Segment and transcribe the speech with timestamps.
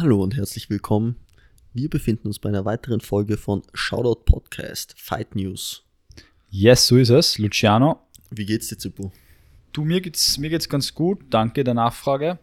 [0.00, 1.16] Hallo und herzlich willkommen.
[1.74, 5.82] Wir befinden uns bei einer weiteren Folge von Shoutout Podcast Fight News.
[6.48, 7.36] Yes, so ist es.
[7.36, 9.12] Luciano, Wie geht's dir, Zippo?
[9.74, 11.20] du, mir geht's, mir geht's ganz gut.
[11.28, 12.38] Danke der Nachfrage.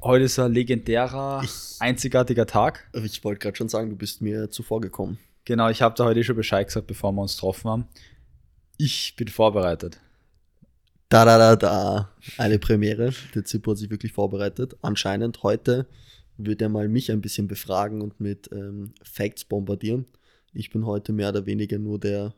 [0.00, 2.88] Heute ist ein legendärer, Ich- einzigartiger Tag.
[2.94, 5.18] Ich wollte gerade schon sagen, du bist mir zuvor gekommen.
[5.44, 7.88] Genau, ich habe da heute schon Bescheid gesagt, bevor wir uns getroffen haben.
[8.76, 9.98] Ich bin vorbereitet.
[11.08, 12.12] Da, da, da, da.
[12.36, 13.12] Eine Premiere.
[13.34, 14.76] Der Zippo hat sich wirklich vorbereitet.
[14.82, 15.86] Anscheinend heute
[16.38, 20.06] wird er mal mich ein bisschen befragen und mit ähm, Facts bombardieren.
[20.52, 22.34] Ich bin heute mehr oder weniger nur der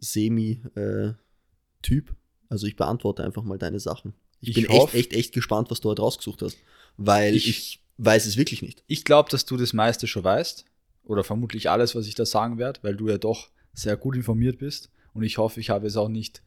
[0.00, 2.14] Semi-Typ.
[2.48, 4.14] also ich beantworte einfach mal deine Sachen.
[4.40, 6.56] Ich, Ich bin hoff- echt, echt, echt gespannt, was du heute rausgesucht hast.
[6.96, 8.82] Weil ich, Ich- weiß es wirklich nicht.
[8.86, 10.64] Ich glaube, dass du das meiste schon weißt.
[11.04, 14.58] Oder vermutlich alles, was ich da sagen werde, weil du ja doch sehr gut informiert
[14.58, 14.90] bist.
[15.12, 16.42] Und ich hoffe, ich habe es auch nicht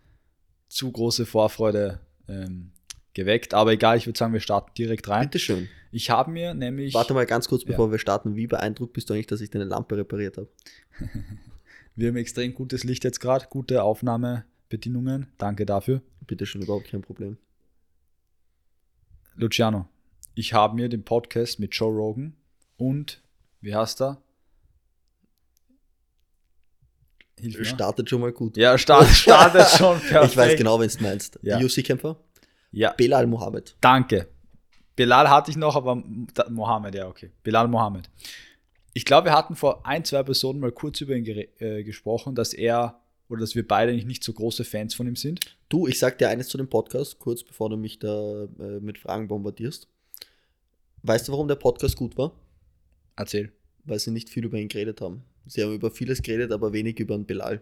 [0.68, 2.72] zu große Vorfreude ähm,
[3.14, 3.54] geweckt.
[3.54, 5.30] Aber egal, ich würde sagen, wir starten direkt rein.
[5.30, 5.68] Bitteschön.
[5.96, 6.94] Ich habe mir nämlich.
[6.94, 7.68] Warte mal ganz kurz, Ja.
[7.70, 8.36] bevor wir starten.
[8.36, 10.50] Wie beeindruckt bist du eigentlich, dass ich deine Lampe repariert habe?
[11.96, 15.28] Wir haben extrem gutes Licht jetzt gerade, gute Aufnahmebedingungen.
[15.38, 16.02] Danke dafür.
[16.26, 17.38] Bitteschön, überhaupt kein Problem.
[19.36, 19.88] Luciano,
[20.34, 22.36] ich habe mir den Podcast mit Joe Rogan
[22.78, 23.22] und,
[23.62, 24.20] wie heißt er?
[27.40, 27.66] Hilf mir.
[27.66, 28.58] Startet schon mal gut.
[28.58, 30.32] Ja, start, startet schon perfekt.
[30.32, 31.38] Ich weiß genau, wen du meinst.
[31.44, 31.60] Ja.
[31.60, 32.18] UFC-Kämpfer?
[32.72, 33.76] Ja, Belal Mohammed.
[33.82, 34.30] danke.
[34.96, 36.04] Bilal hatte ich noch, aber
[36.50, 37.32] Mohammed, ja, okay.
[37.44, 38.10] Bilal Mohammed.
[38.94, 42.54] Ich glaube, wir hatten vor ein, zwei Episoden mal kurz über ihn äh, gesprochen, dass
[42.54, 45.40] er oder dass wir beide eigentlich nicht so große Fans von ihm sind.
[45.70, 49.00] Du, ich sag dir eines zu dem Podcast, kurz bevor du mich da äh, mit
[49.00, 49.88] Fragen bombardierst.
[51.02, 52.34] Weißt du, warum der Podcast gut war?
[53.16, 53.52] Erzähl.
[53.86, 55.24] Weil sie nicht viel über ihn geredet haben.
[55.46, 57.62] Sie haben über vieles geredet, aber wenig über den Belal.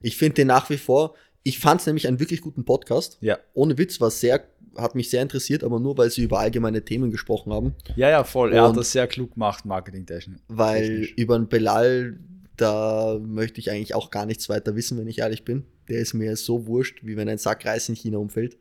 [0.00, 3.18] Ich finde den nach wie vor, ich fand es nämlich einen wirklich guten Podcast.
[3.20, 3.38] Ja.
[3.54, 7.10] Ohne Witz, war sehr, hat mich sehr interessiert, aber nur, weil sie über allgemeine Themen
[7.10, 7.74] gesprochen haben.
[7.96, 8.52] Ja, ja, voll.
[8.52, 10.40] Er hat Und- das sehr klug gemacht, marketingtechnisch.
[10.48, 12.18] Weil über den Belal,
[12.56, 15.64] da möchte ich eigentlich auch gar nichts weiter wissen, wenn ich ehrlich bin.
[15.88, 18.56] Der ist mir so wurscht, wie wenn ein Sack Reis in China umfällt.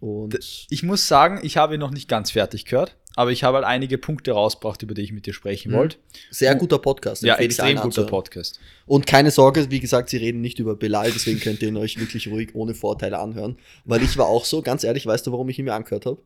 [0.00, 0.38] Und
[0.70, 3.66] Ich muss sagen, ich habe ihn noch nicht ganz fertig gehört, aber ich habe halt
[3.66, 5.76] einige Punkte rausgebracht, über die ich mit dir sprechen Mhm.
[5.76, 5.96] wollte.
[6.30, 7.22] sehr guter Podcast.
[7.24, 8.04] Ja, extrem guter.
[8.04, 8.60] Podcast.
[8.86, 11.98] Und keine Sorge, wie gesagt, sie reden nicht über Belal, deswegen könnt ihr ihn euch
[11.98, 13.56] wirklich ruhig ohne Vorteile anhören.
[13.84, 16.22] Weil ich war auch so, ganz ehrlich, weißt du, warum ich ihn mir angehört habe?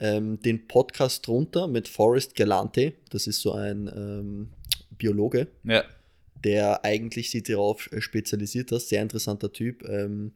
[0.00, 4.48] Ähm, den Podcast drunter mit Forrest Galante, das ist so ein ähm,
[4.96, 5.84] Biologe, Ja,
[6.44, 10.32] der eigentlich sich darauf äh, spezialisiert hat, sehr interessanter Typ, ähm,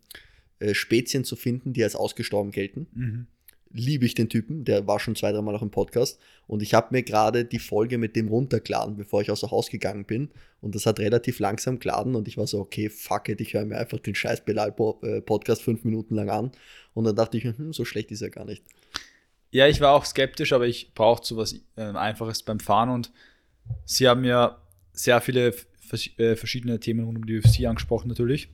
[0.59, 2.87] äh, Spezien zu finden, die als ausgestorben gelten.
[2.93, 3.27] mhm.
[3.73, 6.21] Liebe ich den Typen, der war schon zwei, dreimal auch im Podcast.
[6.47, 10.05] Und ich habe mir gerade die Folge mit dem runtergeladen, bevor ich außer Haus gegangen
[10.05, 10.31] bin.
[10.61, 13.65] Und das hat relativ langsam geladen und ich war so, okay, fuck it, ich höre
[13.65, 16.53] mir einfach den scheiß Belal-Podcast fünf Minuten lang an.
[16.95, 18.63] Und dann dachte ich, hm, so schlecht ist er gar nicht.
[19.51, 23.11] ja ich war auch skeptisch, aber ich brauchte sowas äh, Einfaches beim Fahren und
[23.85, 24.61] sie haben ja
[24.93, 25.55] sehr viele
[26.17, 28.49] äh, verschiedene Themen rund um die UFC angesprochen, natürlich.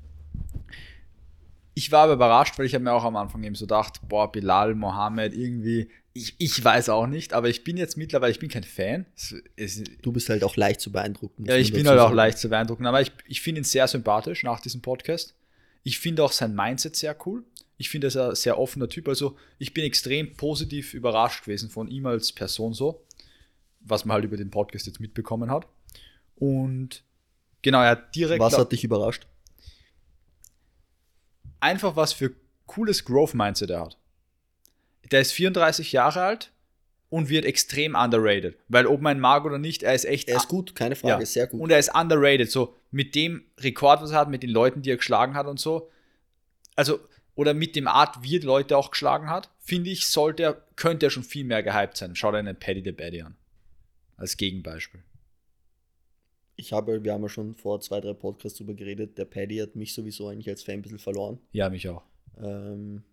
[1.79, 4.33] Ich war aber überrascht, weil ich habe mir auch am Anfang eben so gedacht, boah,
[4.33, 8.49] Bilal, Mohammed, irgendwie, ich, ich weiß auch nicht, aber ich bin jetzt mittlerweile, ich bin
[8.49, 9.07] kein Fan.
[9.15, 11.45] Es, es, Du bist halt auch leicht zu beeindrucken.
[11.45, 14.43] Ja, ich bin halt auch leicht zu beeindrucken, aber ich, ich finde ihn sehr sympathisch
[14.43, 15.37] nach diesem Podcast.
[15.85, 17.45] Ich finde auch sein Mindset sehr cool.
[17.77, 19.07] Ich finde, er ist ein sehr offener Typ.
[19.07, 23.05] Also, ich bin extrem positiv überrascht gewesen von ihm als Person so,
[23.79, 25.69] was man halt über den Podcast jetzt mitbekommen hat.
[26.35, 27.05] Und
[27.63, 29.29] genau, er hat direkt Was hat dich überrascht?
[31.61, 32.35] Einfach was für
[32.67, 33.99] cooles Growth-Mindset er hat.
[35.11, 36.53] Der ist 34 Jahre alt
[37.09, 38.59] und wird extrem underrated.
[38.69, 41.23] Weil ob man ihn mag oder nicht, er ist echt Er ist gut, keine Frage,
[41.23, 41.27] Ja.
[41.27, 41.61] sehr gut.
[41.61, 42.51] Und er ist underrated.
[42.51, 45.59] So mit dem Rekord, was er hat, mit den Leuten, die er geschlagen hat und
[45.59, 45.91] so.
[46.77, 47.01] Also,
[47.35, 50.63] oder mit dem Art, wie er die Leute auch geschlagen hat, finde ich, sollte er,
[50.77, 52.15] könnte er schon viel mehr gehypt sein.
[52.17, 53.37] Schau dir einen Paddy the Baddy an.
[54.17, 55.03] Als Gegenbeispiel.
[56.59, 59.77] Ich habe, wir haben ja schon vor zwei, drei Podcasts drüber geredet, der Paddy hat
[59.77, 61.39] mich sowieso eigentlich als Fan ein bisschen verloren.
[61.53, 62.03] Ja, mich auch.
[62.37, 63.05] Ähm,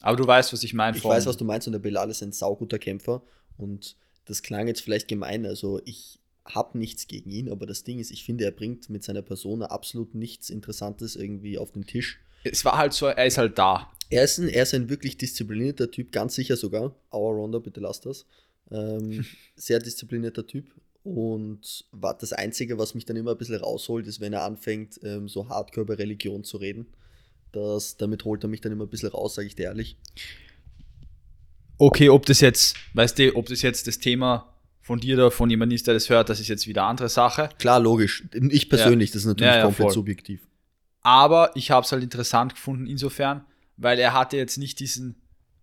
[0.00, 0.96] Aber du weißt, was ich meine.
[0.96, 3.22] Ich weiß, was du meinst und der Belal ist ein sauguter Kämpfer
[3.56, 8.00] und das klang jetzt vielleicht gemein, also ich habe nichts gegen ihn, aber das Ding
[8.00, 12.18] ist, ich finde, er bringt mit seiner Persona absolut nichts Interessantes irgendwie auf den Tisch.
[12.42, 13.92] Es war halt so, er ist halt da.
[14.10, 16.94] Er ist ein, er ist ein wirklich disziplinierter Typ, ganz sicher sogar.
[17.12, 18.26] Our Ronda, bitte lasst das.
[18.70, 19.24] Ähm,
[19.56, 20.74] sehr disziplinierter Typ.
[21.14, 25.00] Und war das Einzige, was mich dann immer ein bisschen rausholt, ist, wenn er anfängt,
[25.02, 26.86] ähm, so hardcore über Religion zu reden.
[27.52, 29.96] Das, damit holt er mich dann immer ein bisschen raus, sage ich dir ehrlich.
[31.78, 34.52] Okay, ob das jetzt, weißt du, ob das jetzt das Thema
[34.82, 37.08] von dir oder von jemandem ist, der das hört, das ist jetzt wieder eine andere
[37.08, 37.48] Sache.
[37.58, 38.24] Klar, logisch.
[38.50, 39.94] Ich persönlich, das ist natürlich Ja, ja, komplett voll.
[39.94, 40.46] subjektiv.
[41.00, 43.46] Aber ich habe es halt interessant gefunden insofern,
[43.78, 45.14] weil er hatte jetzt nicht diesen,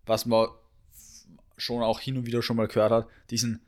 [0.06, 0.48] was man
[1.56, 3.60] schon auch hin und wieder schon mal gehört hat, diesen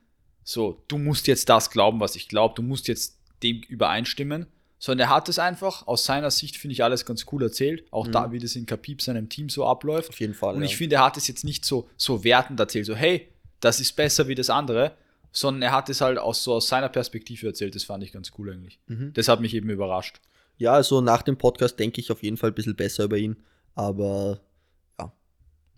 [0.49, 4.47] so, du musst jetzt das glauben, was ich glaube, du musst jetzt dem übereinstimmen,
[4.79, 7.83] sondern er hat es einfach aus seiner Sicht, finde ich, alles ganz cool erzählt.
[7.91, 8.11] Auch Mhm.
[8.13, 10.09] da, wie das in Kapip seinem Team so abläuft.
[10.09, 10.55] Auf jeden Fall.
[10.55, 10.65] Und ja.
[10.67, 13.27] ich finde, er hat es jetzt nicht so, so wertend erzählt, so, hey,
[13.59, 14.93] das ist besser wie das andere,
[15.31, 17.75] sondern er hat es halt aus, so aus seiner Perspektive erzählt.
[17.75, 18.79] Das fand ich ganz cool eigentlich.
[18.87, 19.11] Mhm.
[19.13, 20.19] Das hat mich eben überrascht.
[20.57, 23.37] Ja, also nach dem Podcast denke ich auf jeden Fall ein bisschen besser über ihn.
[23.75, 24.39] Aber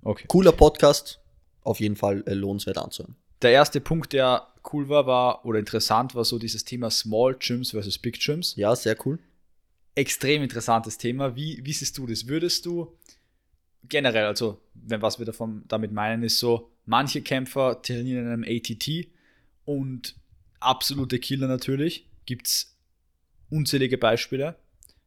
[0.03, 0.25] Okay.
[0.27, 1.19] cooler Podcast,
[1.63, 3.15] auf jeden Fall äh, lohnenswert anzuhören.
[3.43, 7.71] Der erste Punkt, der cool war, war oder interessant war so dieses Thema Small Gyms
[7.71, 8.55] versus Big Gyms.
[8.55, 9.19] Ja, sehr cool.
[9.95, 11.35] Extrem interessantes Thema.
[11.35, 12.27] Wie, wie siehst du das?
[12.27, 12.97] Würdest du
[13.87, 18.43] generell, also wenn was wir davon damit meinen, ist so, manche Kämpfer trainieren in einem
[18.43, 19.07] ATT
[19.65, 20.15] und
[20.59, 22.07] absolute Killer natürlich.
[22.25, 22.77] Gibt es
[23.49, 24.55] unzählige Beispiele.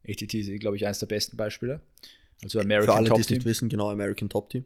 [0.07, 1.81] ATT ist, glaube ich, eines der besten Beispiele.
[2.43, 4.65] Also Für American alle, die Top es nicht wissen, genau, American Top Team.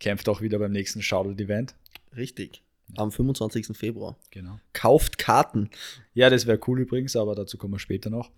[0.00, 1.74] kämpft auch wieder beim nächsten Shoutout Event.
[2.96, 3.76] Am 25.
[3.76, 4.16] Februar.
[4.30, 4.58] Genau.
[4.72, 5.70] Kauft Karten.
[6.14, 8.30] Ja, das wäre cool übrigens, aber dazu kommen wir später noch.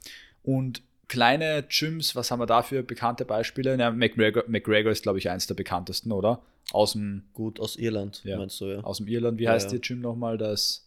[0.42, 2.82] Und kleine Gyms, was haben wir dafür?
[2.82, 3.76] Bekannte Beispiele?
[3.78, 6.42] Ja, McGregor, McGregor ist, glaube ich, eins der bekanntesten, oder?
[6.72, 8.38] Aus dem, Gut, aus Irland, Ja.
[8.38, 8.80] meinst du, ja.
[8.80, 9.38] aus dem Irland.
[9.38, 9.70] Wie Ja, heißt ja.
[9.72, 10.38] der Gym nochmal?
[10.38, 10.84] Das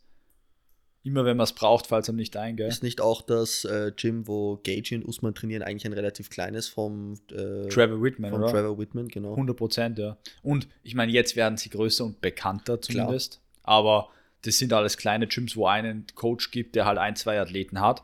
[1.03, 2.67] immer, wenn man es braucht, es einem nicht ein, gell?
[2.67, 6.67] Ist nicht auch das äh, Gym, wo Gage und Usman trainieren, eigentlich ein relativ kleines
[6.67, 8.51] vom, äh, Trevor Whitman, von oder?
[8.51, 9.31] Trevor Whitman, genau.
[9.31, 10.17] 100 Prozent, ja.
[10.43, 13.41] Und ich meine, jetzt werden sie größer und bekannter zumindest.
[13.71, 14.09] Aber
[14.41, 18.03] das sind alles kleine Gyms, wo einen Coach gibt, der halt ein, zwei Athleten hat.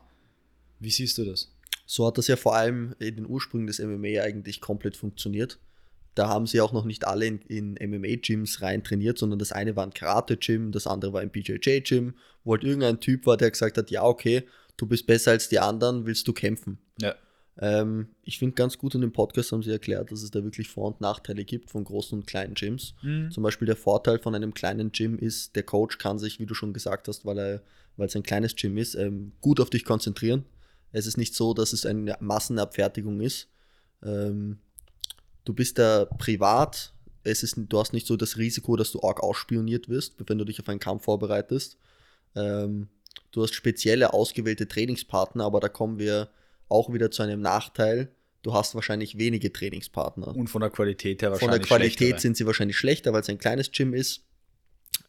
[0.80, 1.54] Wie siehst du das?
[1.84, 5.58] So hat das ja vor allem in den Ursprüngen des MMA eigentlich komplett funktioniert.
[6.14, 9.76] Da haben sie auch noch nicht alle in, in MMA-Gyms rein trainiert, sondern das eine
[9.76, 13.76] war ein Karate-Gym, das andere war ein BJJ-Gym, wo halt irgendein Typ war, der gesagt
[13.76, 14.44] hat, ja, okay,
[14.78, 16.78] du bist besser als die anderen, willst du kämpfen?
[16.98, 17.14] Ja.
[17.60, 20.68] Ähm, ich finde ganz gut in dem Podcast haben sie erklärt, dass es da wirklich
[20.68, 22.94] Vor- und Nachteile gibt von großen und kleinen Gyms.
[23.02, 23.30] Mhm.
[23.32, 26.54] Zum Beispiel der Vorteil von einem kleinen Gym ist, der Coach kann sich, wie du
[26.54, 27.62] schon gesagt hast, weil er,
[27.96, 30.44] weil es ein kleines Gym ist, ähm, gut auf dich konzentrieren.
[30.92, 33.48] Es ist nicht so, dass es eine Massenabfertigung ist.
[34.04, 34.58] Ähm,
[35.44, 36.94] du bist da privat.
[37.24, 40.44] Es ist, du hast nicht so das Risiko, dass du arg ausspioniert wirst, wenn du
[40.44, 41.76] dich auf einen Kampf vorbereitest.
[42.36, 42.88] Ähm,
[43.32, 46.30] du hast spezielle ausgewählte Trainingspartner, aber da kommen wir
[46.68, 48.10] auch wieder zu einem Nachteil.
[48.42, 50.34] Du hast wahrscheinlich wenige Trainingspartner.
[50.34, 52.20] Und von der Qualität her Von wahrscheinlich der Qualität schlechtere.
[52.20, 54.24] sind sie wahrscheinlich schlechter, weil es ein kleines Gym ist.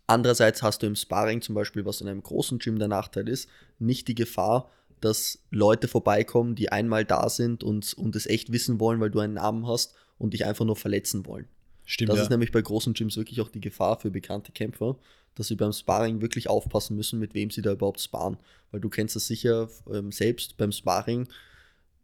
[0.07, 3.47] Andererseits hast du im Sparring zum Beispiel, was in einem großen Gym der Nachteil ist,
[3.77, 4.71] nicht die Gefahr,
[5.01, 9.19] dass Leute vorbeikommen, die einmal da sind und, und es echt wissen wollen, weil du
[9.19, 11.47] einen Namen hast und dich einfach nur verletzen wollen.
[11.85, 12.23] Stimmt, Das ja.
[12.23, 14.97] ist nämlich bei großen Gyms wirklich auch die Gefahr für bekannte Kämpfer,
[15.35, 18.37] dass sie beim Sparring wirklich aufpassen müssen, mit wem sie da überhaupt sparen.
[18.71, 21.27] Weil du kennst das sicher ähm, selbst beim Sparring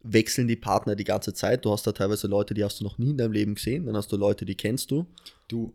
[0.05, 1.65] wechseln die Partner die ganze Zeit.
[1.65, 3.85] Du hast da teilweise Leute, die hast du noch nie in deinem Leben gesehen.
[3.85, 5.05] Dann hast du Leute, die kennst du.
[5.47, 5.73] Du,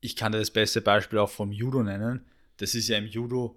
[0.00, 2.24] ich kann dir das beste Beispiel auch vom Judo nennen.
[2.58, 3.56] Das ist ja im Judo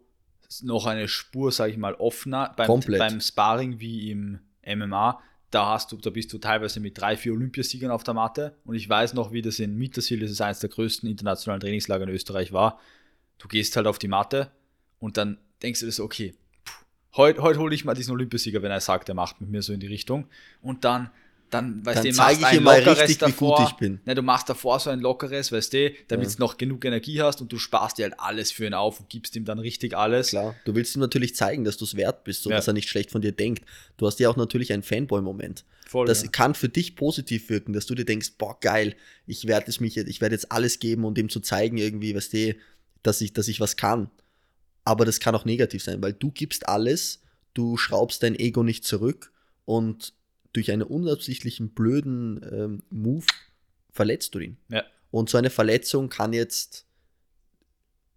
[0.61, 2.99] noch eine Spur, sage ich mal, offener beim, Komplett.
[2.99, 5.21] beim Sparring wie im MMA.
[5.51, 8.55] Da hast du, da bist du teilweise mit drei, vier Olympiasiegern auf der Matte.
[8.65, 12.03] Und ich weiß noch, wie das in Mittersil, das ist eines der größten internationalen Trainingslager
[12.03, 12.79] in Österreich war.
[13.37, 14.51] Du gehst halt auf die Matte
[14.99, 16.33] und dann denkst du so, okay,
[17.15, 19.73] heute heut hole ich mal diesen Olympiasieger, wenn er sagt, er macht mit mir so
[19.73, 20.27] in die Richtung.
[20.61, 21.09] Und dann,
[21.49, 23.67] dann weißt Dann du, machst ich ein ihm mal lockeres richtig, wie gut davor.
[23.69, 23.99] ich bin.
[24.05, 26.35] Ne, du machst davor so ein lockeres, weißt du, damit Ja.
[26.35, 29.09] du noch genug Energie hast und du sparst dir halt alles für ihn auf und
[29.09, 30.29] gibst ihm dann richtig alles.
[30.29, 32.57] Klar, du willst ihm natürlich zeigen, dass du es wert bist und Ja.
[32.57, 33.63] dass er nicht schlecht von dir denkt.
[33.97, 35.63] Du hast ja auch natürlich einen Fanboy-Moment.
[35.87, 36.29] Voll, Das ja.
[36.29, 38.95] kann für dich positiv wirken, dass du dir denkst, boah, geil,
[39.27, 42.33] ich werde es mich, ich werde jetzt alles geben, um dem zu zeigen, irgendwie, weißt
[42.33, 42.55] du,
[43.03, 44.09] dass ich, dass ich was kann.
[44.85, 47.21] Aber das kann auch negativ sein, weil du gibst alles,
[47.53, 49.31] du schraubst dein Ego nicht zurück
[49.65, 50.13] und
[50.51, 53.25] durch einen unabsichtlichen blöden ähm, Move
[53.91, 54.57] verletzt du ihn.
[54.69, 54.83] Ja.
[55.11, 56.85] Und so eine Verletzung kann jetzt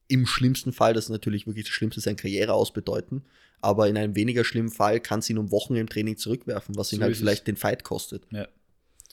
[0.09, 3.25] im schlimmsten Fall, das ist natürlich wirklich das Schlimmste, seine Karriere ausbedeuten,
[3.61, 6.93] aber in einem weniger schlimmen Fall kann es ihn um Wochen im Training zurückwerfen, was
[6.93, 7.23] ihn So halt ist es.
[7.23, 8.25] vielleicht den Fight kostet.
[8.31, 8.49] Ja.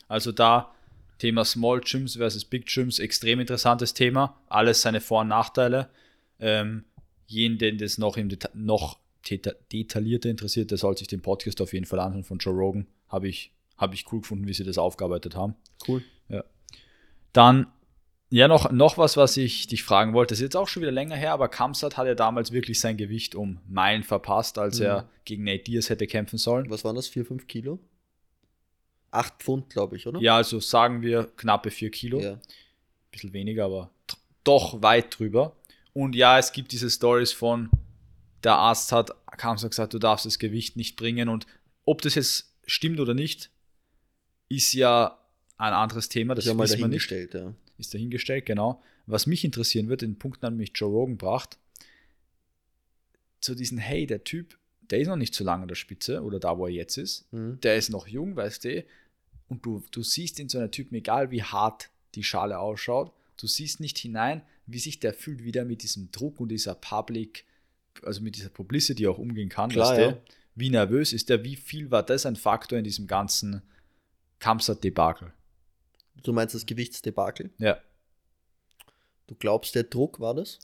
[0.08, 0.74] Also da
[1.18, 4.40] Thema Small Gyms versus Big Gyms, extrem interessantes Thema.
[4.48, 5.90] Alles seine Vor- und Nachteile.
[6.40, 6.84] Ähm,
[7.28, 9.00] jeden, den das noch, im Deta noch
[9.30, 12.88] deta detaillierter interessiert, der soll sich den Podcast auf jeden Fall anhören von Joe Rogan.
[13.08, 15.56] Habe ich, hab ich cool gefunden, wie sie das aufgearbeitet haben.
[15.88, 16.04] Cool.
[17.32, 17.66] Dann,
[18.30, 20.34] ja, noch, noch was, was ich dich fragen wollte.
[20.34, 22.96] Das ist jetzt auch schon wieder länger her, aber Kamsat hat ja damals wirklich sein
[22.98, 24.86] Gewicht um Meilen verpasst, als Mhm.
[24.86, 26.70] er gegen Nate Diaz hätte kämpfen sollen.
[26.70, 27.08] Was waren das?
[27.08, 27.80] 4, 5 Kilo?
[29.12, 30.20] 8 Pfund, glaube ich, oder?
[30.20, 32.20] Ja, also sagen wir knappe 4 Kilo.
[32.20, 32.40] ja.
[33.12, 33.92] bisschen weniger, aber
[34.44, 35.56] doch weit drüber.
[35.94, 37.70] Und ja, es gibt diese Stories von,
[38.44, 41.30] der Arzt hat Kamsa gesagt, du darfst das Gewicht nicht bringen.
[41.30, 41.46] Und
[41.86, 43.52] ob das jetzt stimmt oder nicht,
[44.50, 45.20] ist ja
[45.58, 46.36] ein anderes Thema.
[46.36, 47.54] Das ist ja mal dahingestellt, ja.
[47.78, 48.82] Ist dahingestellt, genau.
[49.06, 51.58] Was mich interessieren wird, den Punkt an mich Joe Rogan bracht,
[53.40, 56.40] zu diesen, hey, der Typ, der ist noch nicht so lange an der Spitze oder
[56.40, 57.32] da, wo er jetzt ist.
[57.34, 57.60] Mhm.
[57.62, 58.86] Der ist noch jung, weißt du.
[59.50, 63.48] Und du, du siehst in so einer Typen, egal wie hart die Schale ausschaut, du
[63.48, 67.46] siehst nicht hinein, wie sich der fühlt, wieder mit diesem Druck und dieser Public,
[68.04, 69.70] also mit dieser Publicity auch umgehen kann.
[69.70, 70.12] Klar, weißt ja.
[70.14, 70.22] du?
[70.56, 73.62] Wie nervös ist der, wie viel war das ein Faktor in diesem ganzen
[74.40, 75.34] Kamsat-Debakel?
[76.22, 77.52] Du meinst das Gewichtsdebakel?
[77.58, 77.80] Ja.
[79.28, 80.60] Du glaubst, der Druck war das?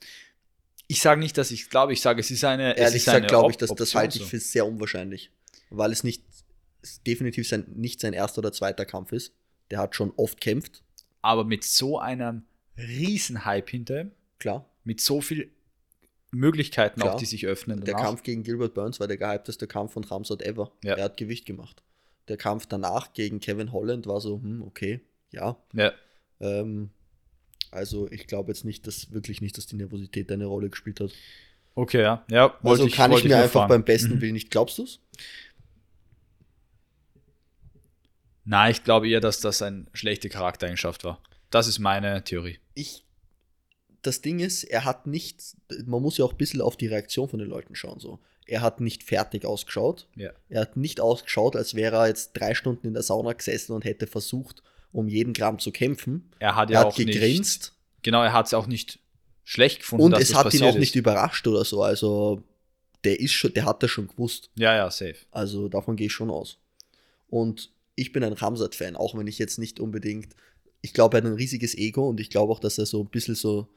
[0.88, 2.78] Ich sage nicht, dass ich glaube, ich sage, es ist eine.
[2.78, 5.32] Ehrlich gesagt glaube ich, dass das halte ich für sehr unwahrscheinlich.
[5.70, 6.24] Weil es nicht
[6.82, 9.34] es definitiv sein, nicht sein erster oder zweiter Kampf ist.
[9.72, 10.84] Der hat schon oft kämpft,
[11.22, 12.44] Aber mit so einem
[12.80, 14.66] Riesenhype hinter ihm, klar.
[14.84, 15.52] mit so viel
[16.32, 17.16] Möglichkeiten Klar.
[17.16, 17.82] auch, die sich öffnen.
[17.84, 18.08] Der danach.
[18.08, 20.72] Kampf gegen Gilbert Burns war der gehypteste Kampf von Ramsat ever.
[20.84, 20.94] Ja.
[20.96, 21.82] Er hat Gewicht gemacht.
[22.28, 25.00] Der Kampf danach gegen Kevin Holland war so, hm, okay,
[25.32, 25.58] ja.
[25.74, 25.92] Ja.
[26.40, 26.92] Ähm,
[27.72, 31.12] also ich glaube jetzt nicht, dass wirklich nicht, dass die Nervosität eine Rolle gespielt hat.
[31.74, 32.24] Okay, ja.
[32.30, 33.70] Ja, Also kann ich mir nur einfach fragen.
[33.70, 34.22] beim besten Mhm.
[34.22, 34.52] Willen nicht.
[34.52, 35.00] Glaubst du es?
[38.46, 41.22] Nein, ich glaube eher, dass das eine schlechte Charaktereigenschaft war.
[41.50, 42.60] Das ist meine Theorie.
[42.76, 43.06] Ich.
[44.02, 45.44] Das Ding ist, er hat nicht,
[45.86, 48.00] man muss ja auch ein bisschen auf die Reaktion von den Leuten schauen.
[48.00, 48.20] So.
[48.46, 50.08] Er hat nicht fertig ausgeschaut.
[50.16, 50.32] Ja.
[50.48, 53.84] Er hat nicht ausgeschaut, als wäre er jetzt drei Stunden in der Sauna gesessen und
[53.84, 54.64] hätte versucht,
[54.94, 56.32] um jeden Gramm zu kämpfen.
[56.40, 57.12] Er hat Er ja hat auch nicht.
[57.12, 59.00] gegrinst Genau, er hat es auch nicht
[59.44, 60.06] schlecht gefunden.
[60.06, 61.00] und es hat ihn auch nicht ist.
[61.00, 61.84] überrascht oder so.
[61.84, 62.42] Also
[63.04, 64.50] der ist schon, der hat das schon gewusst.
[64.56, 65.18] Ja, ja, safe.
[65.32, 66.58] Also davon gehe ich schon aus.
[67.28, 70.34] Und ich bin ein Ramsat-Fan, auch wenn ich jetzt nicht unbedingt.
[70.82, 73.08] Ich glaube, er hat ein riesiges Ego und ich glaube auch, dass er so ein
[73.10, 73.68] bisschen so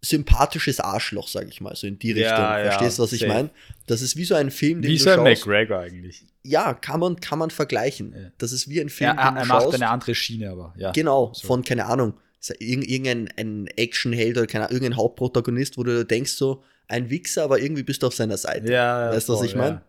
[0.00, 2.64] sympathisches Arschloch, sage ich mal, so in die Ja, Richtung.
[2.64, 3.50] ja, Verstehst du, was ich meine?
[3.86, 5.46] Das ist wie so ein Film, den Wie du so ein schaust.
[5.46, 6.24] McGregor eigentlich.
[6.44, 8.14] Ja, kann man, kann man vergleichen.
[8.16, 8.30] Ja.
[8.38, 9.74] Das ist wie ein Er, Film, er, den du er macht schaust.
[9.74, 10.92] eine andere Schiene, aber ja.
[10.92, 11.48] Genau, So.
[11.48, 12.14] von, keine Ahnung,
[12.48, 17.58] er irgendein ein Actionheld oder keine irgendein Hauptprotagonist, wo du denkst so, ein Wichser, aber
[17.60, 18.72] irgendwie bist du auf seiner Seite.
[18.72, 19.74] Ja, Weißt du, was ich mein?
[19.74, 19.82] Ja.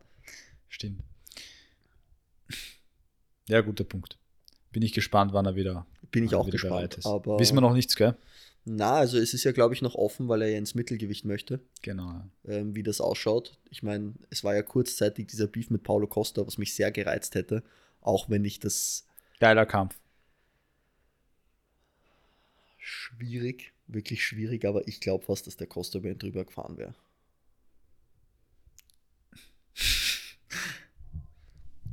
[0.69, 1.01] Stimmt.
[3.49, 4.17] Ja, guter Punkt.
[4.71, 6.95] Bin ich gespannt, wann er wieder, Bin ich auch gespannt.
[6.95, 7.05] ist.
[7.07, 8.15] Aber Wissen wir noch nichts, gell?
[8.65, 11.59] Na, also es ist ja, glaube ich, noch offen, weil er ja ins Mittelgewicht möchte,
[11.81, 12.21] Genau.
[12.45, 13.57] ähm, wie das ausschaut.
[13.71, 17.33] Ich meine, es war ja kurzzeitig dieser Beef mit Paulo Costa, was mich sehr gereizt
[17.33, 17.63] hätte,
[18.01, 19.07] auch wenn ich das
[19.39, 19.97] Geiler Kampf.
[22.77, 26.93] schwierig, wirklich schwierig, aber ich glaube fast, dass der Costa über ihn drüber gefahren wäre.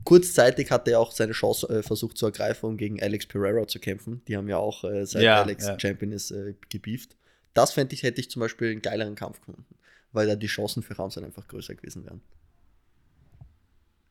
[0.06, 3.80] Kurzzeitig hat er auch seine Chance äh, versucht zu ergreifen, um gegen Alex Pereira zu
[3.80, 4.22] kämpfen.
[4.28, 5.78] Die haben ja auch, äh, seit Ja, Alex ja.
[5.80, 7.16] Champion ist, äh, gebieft.
[7.54, 9.66] Das fände ich, hätte ich zum Beispiel einen geileren Kampf gefunden,
[10.12, 12.20] weil da die Chancen für Ramsay einfach größer gewesen wären.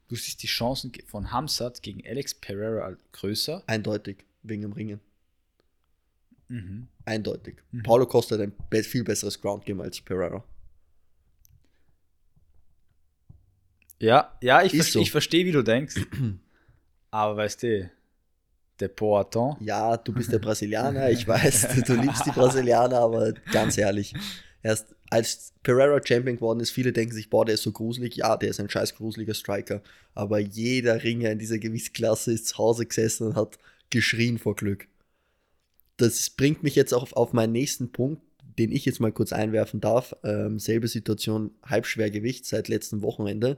[0.10, 3.64] Du siehst die Chancen von Hamzat gegen Alex Pereira größer.
[3.66, 5.00] Eindeutig, wegen dem Ringen.
[6.50, 6.88] Mhm.
[7.06, 7.56] Eindeutig.
[7.72, 7.84] Mhm.
[7.84, 10.44] Paulo Costa hat ein viel besseres Ground Game als Pereira.
[14.00, 15.00] Ja, ja, ich, verste- so.
[15.02, 15.96] ich verstehe, wie du denkst.
[17.12, 17.90] Aber weißt du,
[18.80, 23.32] der Poitin, Ja, du bist der Brasilianer, ich weiß, du, du liebst die Brasilianer, aber
[23.52, 24.14] ganz ehrlich,
[24.62, 28.18] erst als Pereira Champion geworden ist, viele denken sich, boah, der ist so gruselig.
[28.18, 29.82] Ja, der ist ein scheiß gruseliger Striker,
[30.14, 33.58] aber jeder Ringer in dieser Gewichtsklasse ist zu Hause gesessen und hat
[33.92, 34.88] geschrien vor Glück.
[35.98, 38.22] Das bringt mich jetzt auch auf, auf meinen nächsten Punkt,
[38.60, 40.16] den ich jetzt mal kurz einwerfen darf.
[40.24, 43.58] Ähm, selbe Situation, Halbschwergewicht seit letztem Wochenende.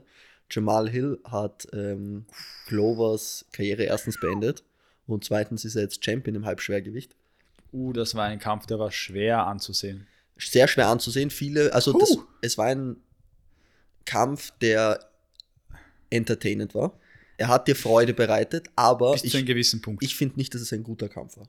[0.50, 2.26] Jamal Hill hat ähm,
[2.66, 4.64] Glovers Karriere erstens beendet
[5.06, 7.14] und zweitens ist er jetzt Champion im Halbschwergewicht.
[7.72, 10.06] uh, das war ein Kampf, der war schwer anzusehen.
[10.38, 11.30] Sehr schwer anzusehen.
[11.30, 11.98] Viele, also Puh.
[11.98, 12.96] das, es war ein
[14.04, 15.00] Kampf, der
[16.10, 16.98] entertainend war.
[17.36, 20.02] Er hat dir Freude bereitet, aber Bis zu einem ich, gewissen Punkt.
[20.02, 21.48] ich finde nicht, dass es ein guter Kampf war.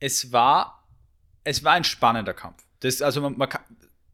[0.00, 0.86] es war,
[1.44, 2.64] es war ein spannender Kampf.
[2.80, 3.62] Das, also man, man kann,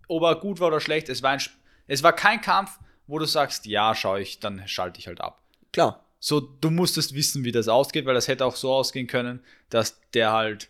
[0.08, 1.40] ob er gut war oder schlecht, es war, ein,
[1.86, 5.40] es war kein Kampf, wo du sagst, ja, schau ich, dann schalte ich halt ab.
[5.72, 9.40] Klar, So, du musstest wissen, wie das ausgeht, weil das hätte auch so ausgehen können,
[9.70, 10.68] dass der halt,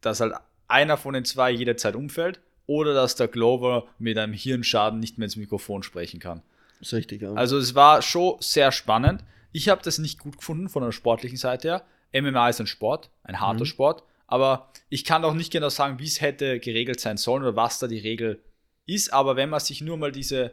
[0.00, 0.34] dass halt
[0.68, 5.26] einer von den zwei jederzeit umfällt oder dass der Glover mit einem Hirnschaden nicht mehr
[5.26, 6.42] ins Mikrofon sprechen kann.
[6.80, 7.22] ist richtig.
[7.22, 7.32] Ja.
[7.34, 9.24] Also es war schon sehr spannend.
[9.52, 11.68] Ich habe das nicht gut gefunden von der sportlichen Seite
[12.12, 12.22] her.
[12.22, 13.66] MMA ist ein Sport, ein harter Mhm.
[13.66, 17.56] Sport, aber ich kann auch nicht genau sagen, wie es hätte geregelt sein sollen oder
[17.56, 18.40] was da die Regel
[18.86, 19.12] ist.
[19.12, 20.52] Aber wenn man sich nur mal diese,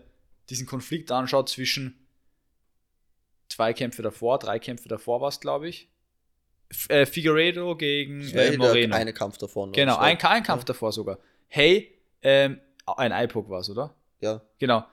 [0.49, 2.05] diesen Konflikt anschaut zwischen
[3.49, 5.89] zwei Kämpfe davor, drei Kämpfe davor war es, glaube ich.
[6.71, 8.95] F äh, Figueredo gegen äh, Moreno.
[8.95, 9.71] eine Kampf davon.
[9.71, 11.17] genau, Das war- ein, ein Kampf davor sogar.
[11.47, 13.95] Hey, ähm, ein IPOC war es, oder?
[14.21, 14.85] Ja, Genau.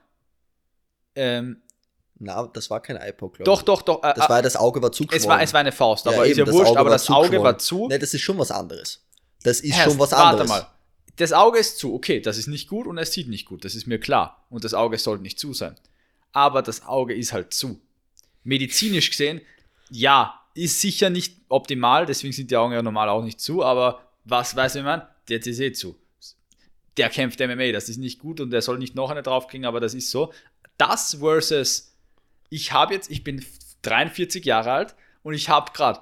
[1.15, 1.63] Ähm,
[2.19, 4.03] Na, das war kein Eye-Poke, glaube Doch, doch, doch.
[4.03, 5.23] äh, Das äh, war, das Auge war zugeschwollen.
[5.23, 6.95] es, war, es war eine Faust, aber Ja, ist ja eben, wurscht, Auge aber war
[6.97, 7.89] das Auge war zu.
[7.89, 9.03] Ne, das ist schon was anderes.
[9.43, 10.49] Das ist Hä, schon was warte anderes.
[10.49, 10.67] mal.
[11.17, 13.75] Das Auge ist zu, okay, das ist nicht gut und es sieht nicht gut, das
[13.75, 14.47] ist mir klar.
[14.51, 15.75] Und das Auge sollte nicht zu sein.
[16.33, 17.81] Aber das Auge ist halt zu.
[18.45, 19.41] Medizinisch gesehen,
[19.91, 24.03] ja, ist sicher nicht optimal, deswegen sind die Augen ja normal auch nicht zu, aber
[24.25, 25.03] was weiß man?
[25.29, 25.97] Der ist eh zu.
[26.97, 29.81] Der kämpft MMA, das ist nicht gut und der soll nicht noch eine draufkriegen, aber
[29.81, 30.33] das ist so.
[30.79, 31.95] Das versus,
[32.49, 33.45] ich habe jetzt, ich bin
[33.83, 36.01] 43 Jahre alt und ich habe gerade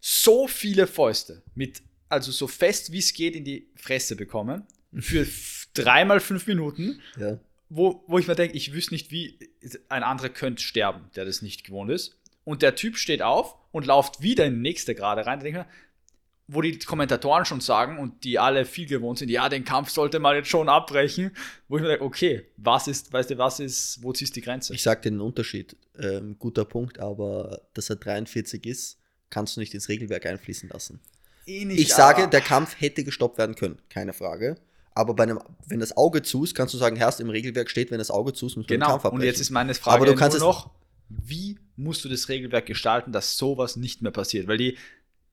[0.00, 4.64] so viele Fäuste mit, also so fest wie es geht, in die Fresse bekommen.
[4.98, 7.38] Für f- dreimal fünf Minuten, Ja.
[7.68, 9.38] wo, wo ich mir denke, ich wüsste nicht, wie
[9.88, 12.16] ein anderer könnte sterben, der das nicht gewohnt ist.
[12.44, 15.38] Und der Typ steht auf und läuft wieder in die nächste Gerade rein.
[15.40, 15.70] Da denke ich mir,
[16.46, 20.18] wo die Kommentatoren schon sagen und die alle viel gewohnt sind, ja, den Kampf sollte
[20.18, 21.30] man jetzt schon abbrechen,
[21.68, 24.44] wo ich mir denke, okay, was ist, weißt du, was ist, wo ziehst du die
[24.44, 24.74] Grenze?
[24.74, 25.74] Ich sag dir den Unterschied.
[25.98, 28.98] Ähm, guter Punkt, aber dass er 43 ist,
[29.30, 31.00] kannst du nicht ins Regelwerk einfließen lassen.
[31.46, 34.56] Eh nicht, Ich sage, der Kampf hätte gestoppt werden können, keine Frage.
[34.94, 37.90] Aber bei einem, wenn das Auge zu ist, kannst du sagen, Herrst, im Regelwerk steht,
[37.90, 39.20] wenn das Auge zu ist, muss man den Genau, Kampf abbrechen.
[39.22, 40.70] und jetzt ist meine Frage Aber du kannst nur noch,
[41.08, 44.46] wie musst du das Regelwerk gestalten, dass sowas nicht mehr passiert?
[44.46, 44.78] Weil die,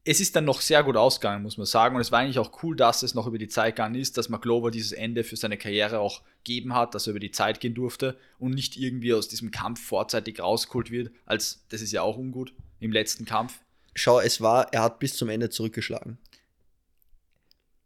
[0.03, 1.95] es ist dann noch sehr gut ausgegangen, muss man sagen.
[1.95, 4.29] Und es war eigentlich auch cool, dass es noch über die Zeit gegangen ist, dass
[4.29, 7.59] man Glover dieses Ende für seine Karriere auch geben hat, dass er über die Zeit
[7.59, 12.01] gehen durfte und nicht irgendwie aus diesem Kampf vorzeitig rausgeholt wird, als das ist ja
[12.01, 13.59] auch ungut im letzten Kampf.
[13.95, 16.17] Schau, es war, er hat bis zum Ende zurückgeschlagen.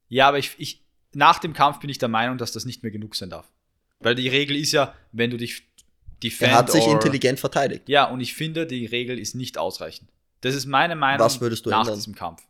[0.07, 0.81] Ja, aber ich, ich,
[1.13, 3.49] nach dem Kampf bin ich der Meinung, dass das nicht mehr genug sein darf.
[3.99, 5.63] Weil die Regel ist ja, wenn du dich
[6.21, 7.89] defend Er hat sich or- intelligent verteidigt.
[7.89, 10.09] Ja, und ich finde, die Regel ist nicht ausreichend.
[10.41, 11.95] Das ist meine Meinung Was würdest du nach ändern?
[11.95, 12.43] diesem Kampf.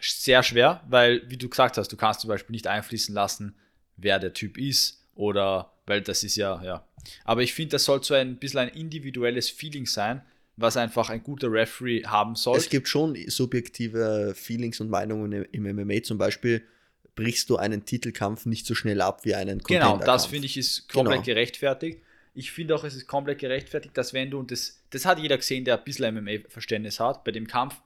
[0.00, 3.56] Sehr schwer, weil, wie du gesagt hast, du kannst zum Beispiel nicht einfließen lassen,
[3.96, 6.86] wer der Typ ist oder, weil das ist ja, ja.
[7.24, 10.22] Aber ich finde, das soll so ein bisschen ein individuelles Feeling sein,
[10.56, 12.56] was einfach ein guter Referee haben soll.
[12.56, 16.02] Es gibt schon subjektive Feelings und Meinungen im MMA.
[16.02, 16.66] Zum Beispiel
[17.14, 20.88] brichst du einen Titelkampf nicht so schnell ab wie einen Genau, das finde ich ist
[20.88, 21.24] komplett Genau.
[21.24, 22.00] gerechtfertigt.
[22.34, 25.38] Ich finde auch, es ist komplett gerechtfertigt, dass wenn du, und das, das hat jeder
[25.38, 27.80] gesehen, der ein bisschen MMA-Verständnis hat, bei dem Kampf,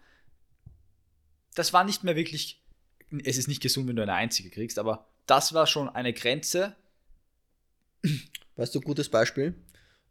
[1.55, 2.61] das war nicht mehr wirklich,
[3.25, 6.75] es ist nicht gesund, wenn du eine einzige kriegst, aber das war schon eine Grenze.
[8.57, 9.55] Weißt du, gutes Beispiel.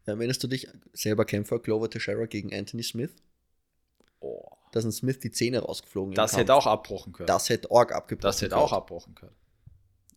[0.05, 3.11] Erinnerst du dich, selber Kämpfer, Glover Teixeira gegen Anthony Smith?
[4.19, 6.13] Oh, Da sind Smith die Zähne rausgeflogen.
[6.15, 7.27] das hätte auch abbrochen können.
[7.27, 8.27] Das hätte Org abgebrochen.
[8.27, 9.35] das hätte auch abbrochen können.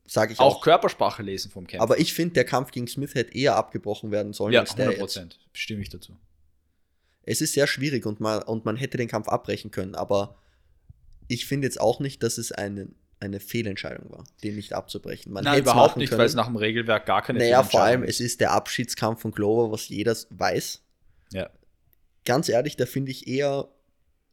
[0.07, 0.63] Sage ich Auch auch.
[0.63, 1.83] Körpersprache lesen vom Kämpfer.
[1.83, 4.87] Aber ich finde, der Kampf gegen Smith hätte eher abgebrochen werden sollen ja, als der
[4.87, 5.01] 100 jetzt.
[5.15, 5.39] Prozent.
[5.53, 6.17] Stimme ich dazu.
[7.23, 10.37] Es ist sehr schwierig und man, und man hätte den Kampf abbrechen können, aber
[11.29, 12.89] ich finde jetzt auch nicht, dass es eine,
[13.23, 15.33] eine Fehlentscheidung war, den nicht abzubrechen.
[15.33, 16.19] Man Nein, überhaupt nicht, können.
[16.19, 19.21] weil es nach dem Regelwerk gar keine Naja, vor allem, Fehlentscheidung es ist der Abschiedskampf
[19.23, 20.83] von Glover, was jeder weiß.
[21.33, 21.49] Ja.
[22.25, 23.69] Ganz ehrlich, da finde ich eher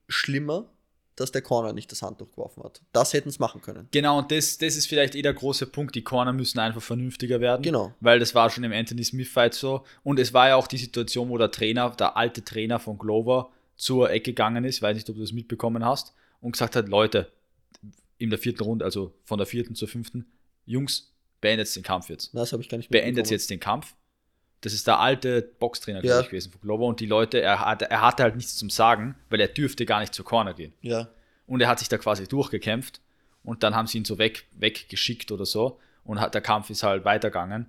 [0.07, 0.69] schlimmer,
[1.15, 2.81] dass der Corner nicht das Handtuch geworfen hat.
[2.93, 3.87] Das hätten es machen können.
[3.91, 5.93] Genau, und das, das ist vielleicht eh der große Punkt.
[5.95, 7.61] Die Corner müssen einfach vernünftiger werden.
[7.61, 7.93] Genau.
[7.99, 9.83] Weil das war schon im Anthony Smith-Fight so.
[10.03, 13.51] Und es war ja auch die Situation, wo der Trainer, der alte Trainer von Glover,
[13.75, 17.31] zur Ecke gegangen ist, weiß nicht, ob du das mitbekommen hast, und gesagt hat: Leute,
[18.19, 20.25] in der vierten Runde, also von der vierten zur fünften,
[20.65, 22.35] Jungs, beendet den Kampf jetzt.
[22.35, 23.95] Das habe ich gar nicht Beendet jetzt den Kampf.
[24.61, 26.19] Das ist der alte Boxtrainer, Ja.
[26.19, 26.85] ich, gewesen von Glover.
[26.85, 30.01] Und die Leute, er, hat, er hatte halt nichts zum Sagen, weil er dürfte gar
[30.01, 30.73] nicht zur Corner gehen.
[30.81, 31.07] Ja.
[31.47, 33.01] Und er hat sich da quasi durchgekämpft
[33.43, 36.83] und dann haben sie ihn so weg, weggeschickt oder so und hat, der Kampf ist
[36.83, 37.67] halt weitergegangen.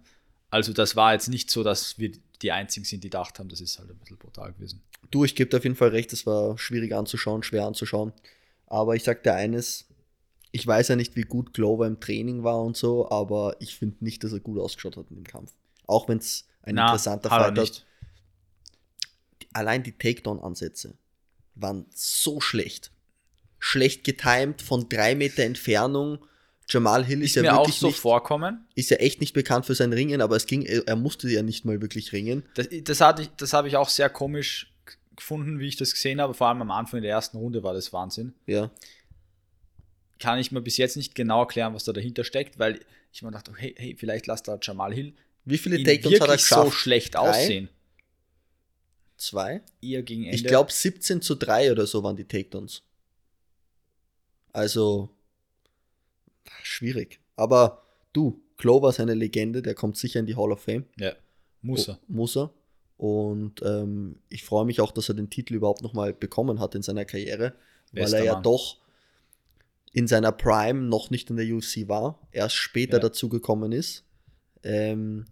[0.50, 2.10] Also das war jetzt nicht so, dass wir
[2.42, 4.82] die Einzigen sind, die gedacht haben, das ist halt ein bisschen brutal gewesen.
[5.12, 8.12] Du, ich gebe dir auf jeden Fall recht, es war schwierig anzuschauen, schwer anzuschauen.
[8.66, 9.86] Aber ich sag dir eines,
[10.52, 13.96] ich weiß ja nicht, wie gut Glover im Training war und so, aber ich finde
[14.04, 15.52] nicht, dass er gut ausgeschaut hat in dem Kampf.
[15.86, 17.64] Auch wenn es ein interessanter hat er Fight hat.
[17.64, 17.86] nicht.
[19.52, 20.94] Allein die Takedown-Ansätze
[21.54, 22.92] waren so schlecht.
[23.58, 26.18] Schlecht getimed von drei Meter Entfernung.
[26.68, 28.64] Jamal Hill ist, Ist ja mir auch wirklich so nicht, vorkommen.
[28.76, 31.64] ist ja echt nicht bekannt für sein Ringen, aber es ging, er musste ja nicht
[31.64, 32.44] mal wirklich ringen.
[32.54, 34.72] Das, das, hatte ich- das habe ich auch sehr komisch
[35.16, 36.32] gefunden, wie ich das gesehen habe.
[36.32, 38.34] Vor allem am Anfang der ersten Runde war das Wahnsinn.
[38.46, 38.70] Ja.
[40.20, 42.80] Kann ich mir bis jetzt nicht genau erklären, was da dahinter steckt, weil
[43.12, 46.36] ich mir dachte, hey, hey vielleicht lasst da Jamal Hill Wie viele Takedowns hat er
[46.36, 46.64] geschafft?
[46.66, 47.20] so schlecht Drei?
[47.20, 47.68] aussehen.
[49.16, 49.62] Zwei?
[49.82, 50.36] Eher gegen Ende.
[50.36, 52.82] Ich glaube 17 zu 3 oder so waren die Takedowns.
[54.52, 55.10] Also
[56.62, 57.20] schwierig.
[57.36, 60.84] Aber du, Glover ist eine Legende, der kommt sicher in die Hall of Fame.
[60.96, 61.14] Ja,
[61.62, 61.98] muss er.
[62.02, 62.52] Oh, muss er.
[62.96, 66.82] Und ähm, ich freue mich auch, dass er den Titel überhaupt nochmal bekommen hat in
[66.82, 67.54] seiner Karriere,
[67.92, 68.42] Bester weil er ja Mann.
[68.42, 68.76] doch
[69.92, 73.00] in seiner Prime noch nicht in der UFC war, erst später Ja.
[73.00, 74.04] dazu gekommen ist.
[74.62, 75.24] Ähm,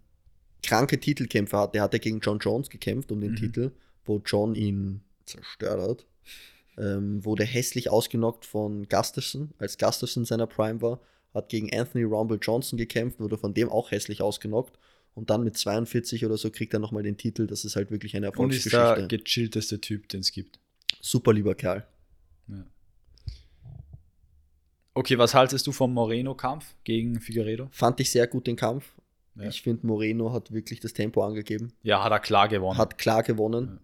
[0.63, 1.73] kranke Titelkämpfe hat.
[1.75, 3.35] Der hat ja gegen John Jones gekämpft um den Mhm.
[3.37, 3.71] Titel,
[4.05, 6.05] wo John ihn zerstört hat.
[6.77, 10.99] Ähm, wurde hässlich ausgenockt von Gustafson, als Gustafson in seiner Prime war.
[11.33, 14.77] Hat gegen Anthony Rumble Johnson gekämpft, wurde von dem auch hässlich ausgenockt.
[15.13, 17.47] Und dann mit 42 oder so kriegt er nochmal den Titel.
[17.47, 19.17] Das ist halt wirklich eine Und ist der Erfolgsgeschichte.
[19.23, 20.59] gechillteste Typ, den es gibt.
[21.01, 21.85] Super lieber Kerl.
[24.99, 27.69] Okay, was haltest du vom Moreno-Kampf gegen Figueredo?
[27.71, 28.91] Fand ich sehr gut den Kampf.
[29.35, 29.47] Ja.
[29.47, 31.71] Ich finde, Moreno hat wirklich das Tempo angegeben.
[31.83, 32.77] Ja, hat er klar gewonnen.
[32.77, 33.79] Hat klar gewonnen.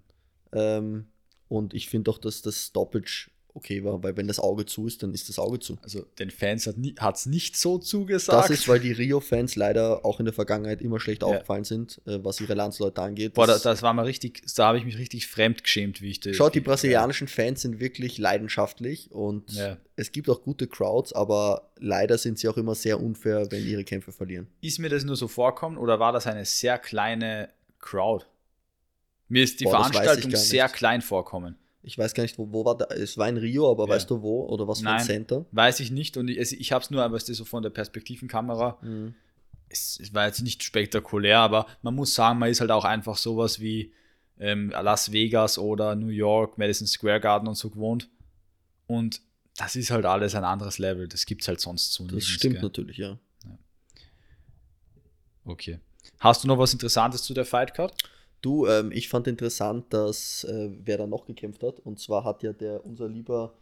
[0.52, 1.06] Ähm,
[1.48, 5.02] und ich finde auch, dass das Stoppage okay war, weil wenn das Auge zu ist,
[5.02, 5.78] dann ist das Auge zu.
[5.82, 8.38] also den Fans hat es nicht so zugesagt.
[8.38, 11.30] Das ist, weil die Rio-Fans leider auch in der Vergangenheit immer schlecht Ja.
[11.30, 13.34] aufgefallen sind, äh, was ihre Landsleute angeht.
[13.34, 16.20] Boah, Das- das, war mal richtig, da habe ich mich richtig fremd geschämt, wie ich
[16.20, 16.36] das.
[16.36, 19.78] Schaut, die brasilianischen Fans sind wirklich leidenschaftlich und Ja.
[19.96, 23.84] es gibt auch gute Crowds, aber leider sind sie auch immer sehr unfair, wenn ihre
[23.86, 24.48] Kämpfe verlieren.
[24.62, 28.26] Ist mir das nur so vorkommen oder war das eine sehr kleine Crowd?
[29.28, 31.56] Mir ist die Boah, Veranstaltung sehr klein vorkommen.
[31.88, 32.86] Ich weiß gar nicht, wo, wo war da?
[32.86, 33.90] Es war in Rio, aber Ja.
[33.94, 34.46] weißt du wo?
[34.48, 35.06] Oder was für ein Nein.
[35.06, 35.46] Center?
[35.52, 37.62] Weiß ich nicht und ich, es- ich habe es nur, aber es ist so von
[37.62, 38.80] der Perspektivenkamera.
[38.82, 39.14] Mhm.
[39.70, 43.18] Es, es war jetzt nicht spektakulär, aber man muss sagen, man ist halt auch einfach
[43.18, 43.94] sowas wie
[44.40, 48.10] ähm, Las Vegas oder New York, Madison Square Garden und so gewohnt.
[48.88, 49.22] Und
[49.58, 51.08] das ist halt alles ein anderes Level.
[51.08, 52.64] Das gibt es halt sonst so Das nirgends, stimmt gell?
[52.64, 53.18] natürlich, ja.
[55.46, 55.80] Okay.
[56.20, 57.94] Hast du noch was Interessantes zu der Fight Card?
[58.46, 61.80] Du, ähm, ich fand interessant, dass äh, wer da noch gekämpft hat.
[61.80, 63.56] Und zwar hat ja der unser lieber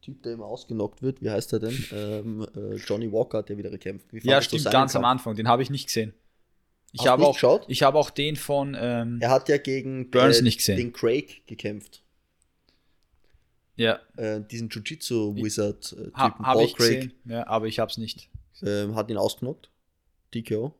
[0.00, 1.84] Typ, der immer ausgenockt wird, wie heißt er denn?
[1.92, 4.06] ähm, äh, Johnny Walker hat ja wieder gekämpft.
[4.12, 5.10] Ja, stimmt, ganz am Kampf?
[5.20, 5.36] Anfang.
[5.36, 6.14] Den habe ich nicht gesehen.
[6.92, 7.66] Ich habe auch, geschaut?
[7.68, 8.74] ich habe auch den von.
[8.80, 10.78] Ähm, Er hat ja gegen Burns nicht gesehen.
[10.78, 12.02] den Craig gekämpft.
[13.76, 17.12] ja, Äh, diesen Jiu-Jitsu-Wizard-Typen, ha, habe Paul ich gesehen.
[17.26, 18.30] Ja, aber ich habe es nicht.
[18.62, 19.70] ähm, hat ihn ausgenockt.
[20.34, 20.72] DKO.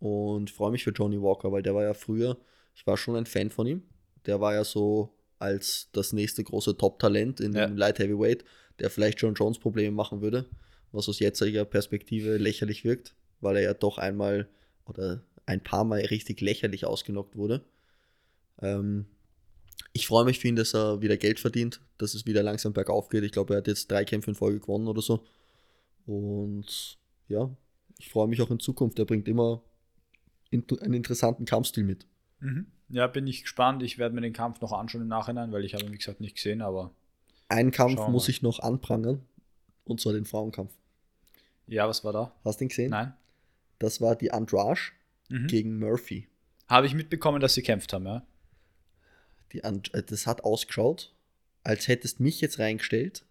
[0.00, 2.38] Und freue mich für Johnny Walker, weil der war ja früher,
[2.74, 3.82] ich war schon ein Fan von ihm.
[4.26, 7.66] Der war ja so als das nächste große Top-Talent in Ja.
[7.66, 8.44] dem Light Heavyweight,
[8.78, 10.48] der vielleicht John Jones Probleme machen würde,
[10.92, 14.48] was aus jetziger Perspektive lächerlich wirkt, weil er ja doch einmal
[14.86, 17.64] oder ein paar Mal richtig lächerlich ausgenockt wurde.
[18.60, 19.06] Ähm,
[19.92, 23.08] ich freue mich für ihn, dass er wieder Geld verdient, dass es wieder langsam bergauf
[23.08, 23.24] geht.
[23.24, 25.24] Ich glaube, er hat jetzt drei Kämpfe in Folge gewonnen oder so.
[26.06, 27.54] Und ja,
[27.98, 28.98] ich freue mich auch in Zukunft.
[28.98, 29.62] Er bringt immer
[30.52, 32.06] einen interessanten Kampfstil mit.
[32.42, 32.66] Mhm.
[32.90, 33.82] Ja, bin ich gespannt.
[33.82, 36.20] Ich werde mir den Kampf noch anschauen im Nachhinein, weil ich habe ihn, wie gesagt,
[36.20, 36.90] nicht gesehen, aber
[37.48, 39.22] Einen Kampf muss ich noch anprangern.
[39.84, 40.72] Und zwar den Frauenkampf.
[41.66, 42.32] ja, was war da?
[42.44, 42.90] Hast du ihn gesehen?
[42.90, 43.14] Nein.
[43.78, 44.80] Das war die Andrade
[45.28, 45.46] Mhm.
[45.46, 46.28] gegen Murphy.
[46.68, 48.22] Habe ich mitbekommen, dass sie kämpft haben, ja?
[49.52, 51.12] Die And äh, das hat ausgeschaut,
[51.64, 53.24] als hättest mich jetzt reingestellt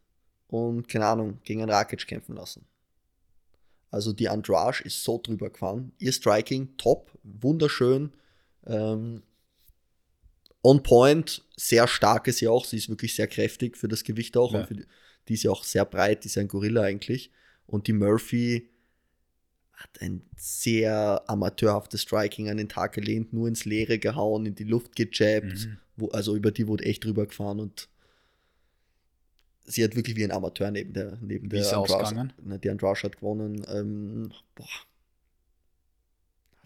[0.47, 2.65] und, keine Ahnung, gegen einen Rakic kämpfen lassen.
[3.91, 5.91] Also die Andrade ist so drüber gefahren.
[5.99, 8.13] Ihr Striking top, wunderschön.
[8.65, 9.23] Ähm,
[10.63, 12.65] on point, sehr stark ist sie auch.
[12.65, 14.53] Sie ist wirklich sehr kräftig für das Gewicht auch.
[14.53, 14.61] Ja.
[14.61, 14.85] Und die,
[15.27, 17.31] die ist ja auch sehr breit, die ist ja ein Gorilla eigentlich.
[17.65, 18.69] Und die Murphy
[19.73, 24.63] hat ein sehr amateurhaftes Striking an den Tag gelehnt, nur ins Leere gehauen, in die
[24.63, 25.67] Luft gejabbt.
[25.67, 25.77] Mhm.
[25.95, 27.89] Wo, also über die wurde echt drüber gefahren und
[29.65, 32.33] sie hat wirklich wie ein Amateur neben der neben Wie der ausgegangen?
[32.43, 33.65] Ne, Die Andrade hat gewonnen.
[33.67, 34.67] Ähm, boah.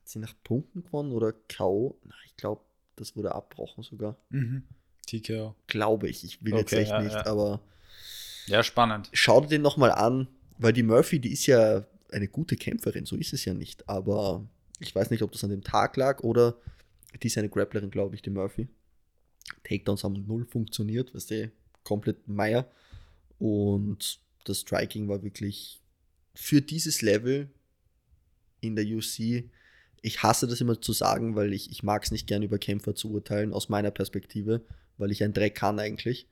[0.06, 1.98] Hat sie nach Punkten gewonnen oder K.O.?
[2.04, 2.62] Na, ich glaube,
[2.96, 4.16] das wurde abbrochen sogar.
[4.30, 4.62] Mhm.
[5.08, 5.56] TKO.
[5.66, 6.24] Glaube ich.
[6.24, 7.26] Ich will jetzt Okay, echt ja, nicht, ja.
[7.26, 7.60] aber
[8.46, 9.10] Ja, spannend.
[9.14, 10.28] schau dir den nochmal an,
[10.60, 13.90] weil die Murphy, die ist ja eine gute Kämpferin, so ist es ja nicht.
[13.90, 14.48] Aber
[14.80, 16.56] ich weiß nicht, ob das an dem Tag lag oder
[17.24, 18.68] die ist eine Grapplerin, glaube ich, die Murphy.
[19.64, 21.52] Takedowns haben null funktioniert, weißt du,
[21.84, 22.70] komplett Meier.
[23.40, 25.82] Und das Striking war wirklich
[26.36, 27.50] für dieses Level
[28.62, 29.50] in der UC.
[30.06, 32.94] Ich hasse das immer zu sagen, weil ich, ich mag es nicht gern über Kämpfer
[32.94, 34.64] zu urteilen, aus meiner Perspektive,
[35.00, 36.28] weil ich ein Dreck kann eigentlich.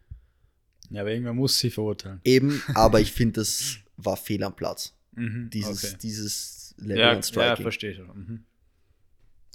[0.92, 2.22] Ja, aber irgendwer muss sie verurteilen.
[2.24, 4.94] Eben, aber ich finde, das war fehl am Platz.
[5.14, 5.50] Mhm.
[5.52, 5.98] Dieses, okay.
[6.04, 7.64] dieses Level ja, an ja, Striking.
[7.64, 7.98] verstehe ich.
[7.98, 8.44] Mhm.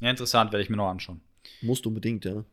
[0.00, 1.20] Ja, interessant, werde ich mir noch anschauen.
[1.62, 2.44] Musst unbedingt, ja.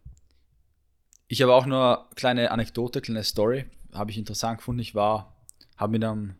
[1.28, 3.66] Ich habe auch nur eine kleine Anekdote, kleine Story.
[3.92, 4.82] Habe ich interessant gefunden.
[4.82, 5.36] Ich war,
[5.78, 6.36] habe mit einem,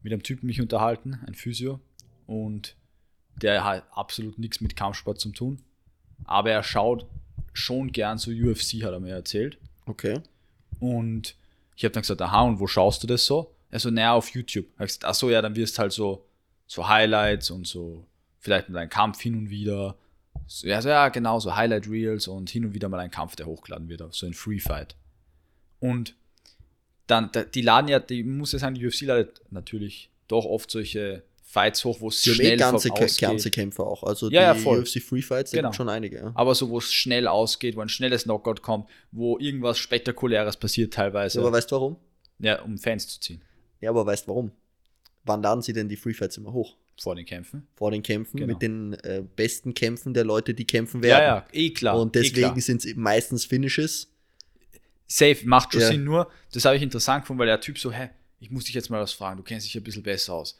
[0.00, 1.78] mit einem Typen mich unterhalten, ein Physio,
[2.26, 2.74] und
[3.42, 5.60] der hat absolut nichts mit Kampfsport zu tun.
[6.24, 7.06] Aber er schaut
[7.52, 9.58] schon gern so UFC, hat er mir erzählt.
[9.86, 10.20] Okay.
[10.80, 11.34] Und
[11.76, 13.54] ich habe dann gesagt, aha, und wo schaust du das so?
[13.70, 14.66] Er so, naja, auf YouTube.
[14.78, 16.24] Ich gesagt, ach so, ja, dann wirst halt so,
[16.66, 18.04] so Highlights und so,
[18.40, 19.96] vielleicht mal ein Kampf hin und wieder.
[20.46, 23.36] So, ja, so, ja, genau, so Highlight Reels und hin und wieder mal ein Kampf,
[23.36, 24.96] der hochgeladen wird, so ein Free Fight.
[25.80, 26.14] Und
[27.06, 30.70] dann, da- die laden ja, die muss ja sagen, die UFC ladet natürlich doch oft
[30.70, 33.18] solche Fights hoch, wo es eh schnell ganze, ausgeht.
[33.20, 34.02] ganze Kämpfer auch.
[34.04, 34.80] Also Ja, ja, die voll.
[34.80, 35.68] UFC Free Fights, Genau.
[35.68, 36.16] gibt schon einige.
[36.18, 36.32] Ja.
[36.34, 40.92] Aber so, wo es schnell ausgeht, wo ein schnelles Knockout kommt, wo irgendwas Spektakuläres passiert
[40.92, 41.40] teilweise.
[41.40, 41.96] Aber weißt du warum?
[42.38, 43.40] ja, um Fans zu ziehen
[43.80, 44.50] Ja, aber weißt du warum?
[45.24, 46.76] Wann laden sie denn die Free Fights immer hoch?
[47.00, 47.66] vor den Kämpfen.
[47.76, 48.52] Vor den Kämpfen, Genau.
[48.52, 51.24] mit den äh, besten Kämpfen der Leute, die kämpfen Ja, werden.
[51.24, 51.96] ja, eh klar.
[52.00, 52.60] Und eh deswegen klar.
[52.60, 54.08] sind es meistens Finishes.
[55.06, 55.88] Safe, macht schon Ja.
[55.88, 58.74] Sinn, nur, das habe ich interessant gefunden, weil der Typ so, hä, ich muss dich
[58.74, 60.58] jetzt mal was fragen, du kennst dich ein bisschen besser aus.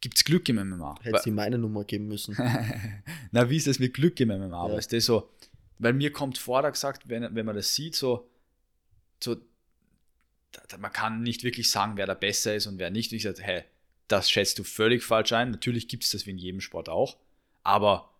[0.00, 0.96] Gibt's Glück im MMA?
[1.02, 2.36] Hätte sie meine Nummer geben müssen.
[3.32, 4.68] Na, wie ist es mit Glück im MMA?
[4.68, 4.74] Ja.
[4.74, 5.30] Weißt du, so,
[5.78, 8.28] weil mir kommt vor, da gesagt, wenn, wenn man das sieht, so,
[9.22, 9.36] so
[10.52, 13.10] da, man kann nicht wirklich sagen, wer da besser ist und wer nicht.
[13.12, 13.64] Und ich sage, hä,
[14.06, 15.50] das schätzt du völlig falsch ein.
[15.50, 17.16] Natürlich gibt es das wie in jedem Sport auch,
[17.62, 18.10] aber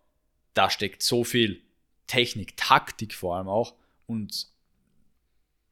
[0.53, 1.61] da steckt so viel
[2.07, 3.75] Technik, Taktik vor allem auch
[4.07, 4.47] und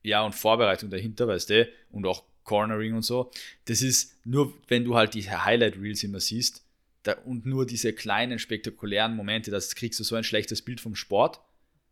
[0.04, 3.30] ja, und Vorbereitung dahinter, weißt du, und auch Cornering und so.
[3.66, 6.64] Das ist nur, wenn du halt diese Highlight-Reels immer siehst
[7.04, 10.96] da, und nur diese kleinen spektakulären Momente, das kriegst du so ein schlechtes Bild vom
[10.96, 11.40] Sport.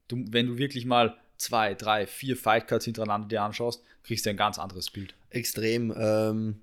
[0.07, 4.37] Du, wenn du wirklich mal zwei, drei, vier Fightcards hintereinander dir anschaust, kriegst du ein
[4.37, 5.13] ganz anderes Bild.
[5.29, 5.93] Extrem.
[5.95, 6.61] Ähm,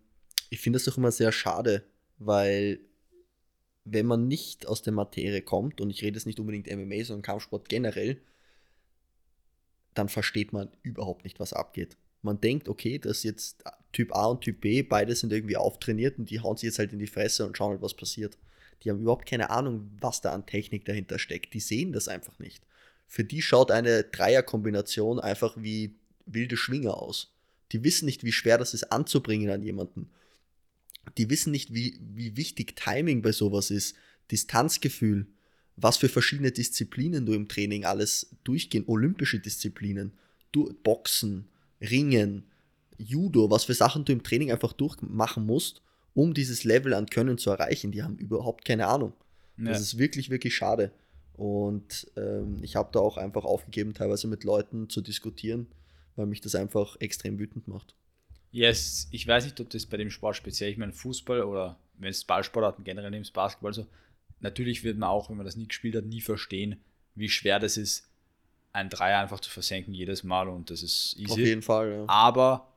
[0.50, 1.84] ich finde das doch immer sehr schade,
[2.18, 2.80] weil
[3.84, 7.22] wenn man nicht aus der Materie kommt, und ich rede jetzt nicht unbedingt MMA, sondern
[7.22, 8.20] Kampfsport generell,
[9.94, 11.96] dann versteht man überhaupt nicht, was abgeht.
[12.22, 16.18] Man denkt, okay, das ist jetzt Typ A und Typ B, beide sind irgendwie auftrainiert
[16.18, 18.38] und die hauen sich jetzt halt in die Fresse und schauen halt, was passiert.
[18.82, 21.54] Die haben überhaupt keine Ahnung, was da an Technik dahinter steckt.
[21.54, 22.64] Die sehen das einfach nicht.
[23.06, 25.94] Für die schaut eine Dreierkombination einfach wie
[26.26, 27.32] wilde Schwinger aus.
[27.72, 30.10] Die wissen nicht, wie schwer das ist anzubringen an jemanden.
[31.18, 33.96] Die wissen nicht, wie, wie wichtig Timing bei sowas ist,
[34.30, 35.26] Distanzgefühl,
[35.76, 40.12] was für verschiedene Disziplinen du im Training alles durchgehen, olympische Disziplinen,
[40.52, 41.48] du, Boxen,
[41.80, 42.44] Ringen,
[43.02, 45.82] Judo, was für Sachen du im Training einfach durchmachen musst,
[46.14, 47.92] um dieses Level an Können zu erreichen.
[47.92, 49.12] Die haben überhaupt keine Ahnung.
[49.56, 50.92] Das ist wirklich, wirklich schade.
[51.34, 55.66] Und ähm, ich habe da auch einfach aufgegeben, teilweise mit Leuten zu diskutieren,
[56.16, 57.94] weil mich das einfach extrem wütend macht.
[58.50, 62.10] Yes, ich weiß nicht, ob das bei dem Sport speziell, ich meine Fußball oder wenn
[62.10, 63.86] es Ballsportarten generell nimmst, Basketball so,
[64.40, 66.76] natürlich wird man auch, wenn man das nie gespielt hat, nie verstehen,
[67.14, 68.08] wie schwer das ist,
[68.72, 71.44] ein Dreier einfach zu versenken jedes Mal und das ist Auf easy.
[71.44, 72.04] jeden Fall, ja.
[72.08, 72.71] Aber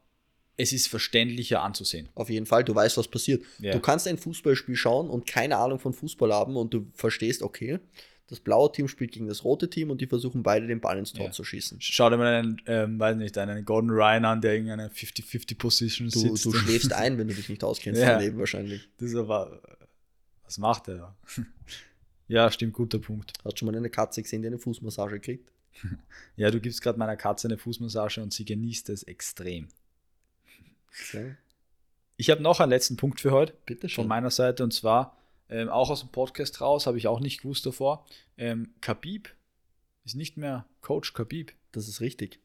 [0.57, 2.09] es ist verständlicher anzusehen.
[2.15, 3.43] Auf jeden Fall, du weißt, was passiert.
[3.59, 3.73] Ja.
[3.73, 7.79] Du kannst ein Fußballspiel schauen und keine Ahnung von Fußball haben und du verstehst, okay,
[8.27, 11.13] das blaue Team spielt gegen das rote Team und die versuchen beide den Ball ins
[11.13, 11.31] Tor Ja.
[11.31, 11.77] zu schießen.
[11.81, 15.57] Schau dir mal einen, ähm, weiß nicht, einen Gordon Ryan an, der in einer 50-50
[15.57, 16.45] Position Du, sitzt.
[16.45, 18.15] du schläfst ein, wenn du dich nicht auskennst Ja.
[18.15, 18.89] im Leben wahrscheinlich.
[18.97, 19.61] Das ist aber,
[20.43, 21.15] was macht er da?
[22.27, 23.33] ja, stimmt, guter Punkt.
[23.43, 25.51] Hast du schon mal eine Katze gesehen, die eine Fußmassage kriegt?
[26.37, 29.67] Ja, du gibst gerade meiner Katze eine Fußmassage und sie genießt es extrem.
[32.17, 34.07] Ich habe noch einen letzten Punkt für heute bitte von schon.
[34.07, 35.17] meiner Seite und zwar
[35.49, 38.05] ähm, auch aus dem Podcast raus, habe ich auch nicht gewusst davor.
[38.37, 39.29] Ähm, Khabib
[40.05, 41.53] ist nicht mehr Coach Khabib.
[41.71, 42.39] Das ist richtig.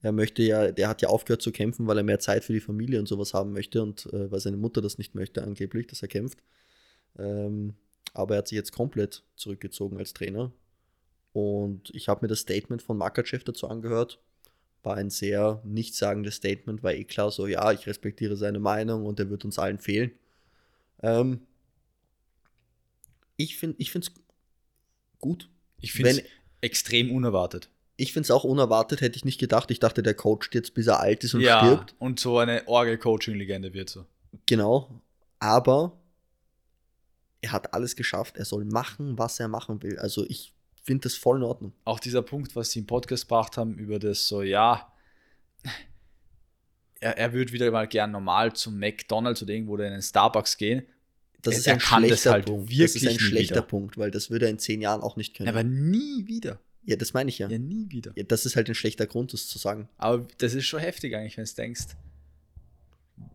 [0.00, 2.60] Er möchte ja, der hat ja aufgehört zu kämpfen, weil er mehr Zeit für die
[2.60, 6.02] Familie und sowas haben möchte und äh, weil seine Mutter das nicht möchte, angeblich, dass
[6.02, 6.38] er kämpft.
[7.18, 7.74] Ähm,
[8.14, 10.52] aber er hat sich jetzt komplett zurückgezogen als Trainer.
[11.32, 14.20] Und ich habe mir das Statement von Makachev dazu angehört.
[14.82, 19.18] War ein sehr nichtssagendes Statement, war eh klar so, ja, ich respektiere seine Meinung und
[19.20, 20.12] er wird uns allen fehlen.
[21.02, 21.40] Ähm,
[23.36, 24.12] ich finde es
[25.18, 25.48] gut.
[25.80, 26.22] Ich finde es
[26.60, 27.70] extrem unerwartet.
[27.96, 29.70] Ich finde es auch unerwartet, hätte ich nicht gedacht.
[29.70, 31.94] Ich dachte, der coacht jetzt, bis er alt ist und ja, stirbt.
[31.98, 34.06] und so eine Orgel-Coaching-Legende wird so.
[34.46, 35.00] Genau.
[35.40, 35.98] Aber
[37.40, 38.36] er hat alles geschafft.
[38.36, 39.98] Er soll machen, was er machen will.
[39.98, 40.52] Also ich
[40.88, 41.72] finde das voll in Ordnung.
[41.84, 44.92] Auch dieser Punkt, was sie im Podcast gebracht haben, über das so, ja,
[47.00, 50.56] er, er würde wieder mal gern normal zum McDonalds oder irgendwo oder in den Starbucks
[50.56, 50.82] gehen.
[51.42, 52.70] Das Er- ist ein schlechter halt Punkt.
[52.70, 53.62] Das wirklich ist ein schlechter wieder.
[53.62, 55.48] Punkt, weil das würde er in zehn Jahren auch nicht können.
[55.48, 56.58] Aber nie wieder.
[56.84, 57.48] ja, das meine ich ja.
[57.48, 58.12] Ja, nie wieder.
[58.16, 58.24] ja.
[58.24, 59.88] Das ist halt ein schlechter Grund, das zu sagen.
[59.96, 61.84] Aber das ist schon heftig eigentlich, wenn du denkst.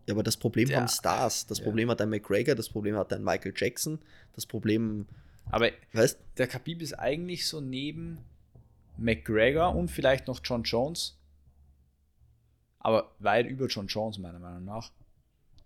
[0.06, 1.46] Ja, aber das Problem Der- haben Stars.
[1.46, 1.64] Das ja.
[1.64, 3.98] Problem hat ein McGregor, das Problem hat ein Michael Jackson,
[4.34, 5.06] das Problem,
[5.50, 8.18] Aber weißt der Khabib ist eigentlich so neben
[8.96, 11.16] McGregor und vielleicht noch John Jones,
[12.78, 14.90] aber weit über John Jones meiner Meinung nach,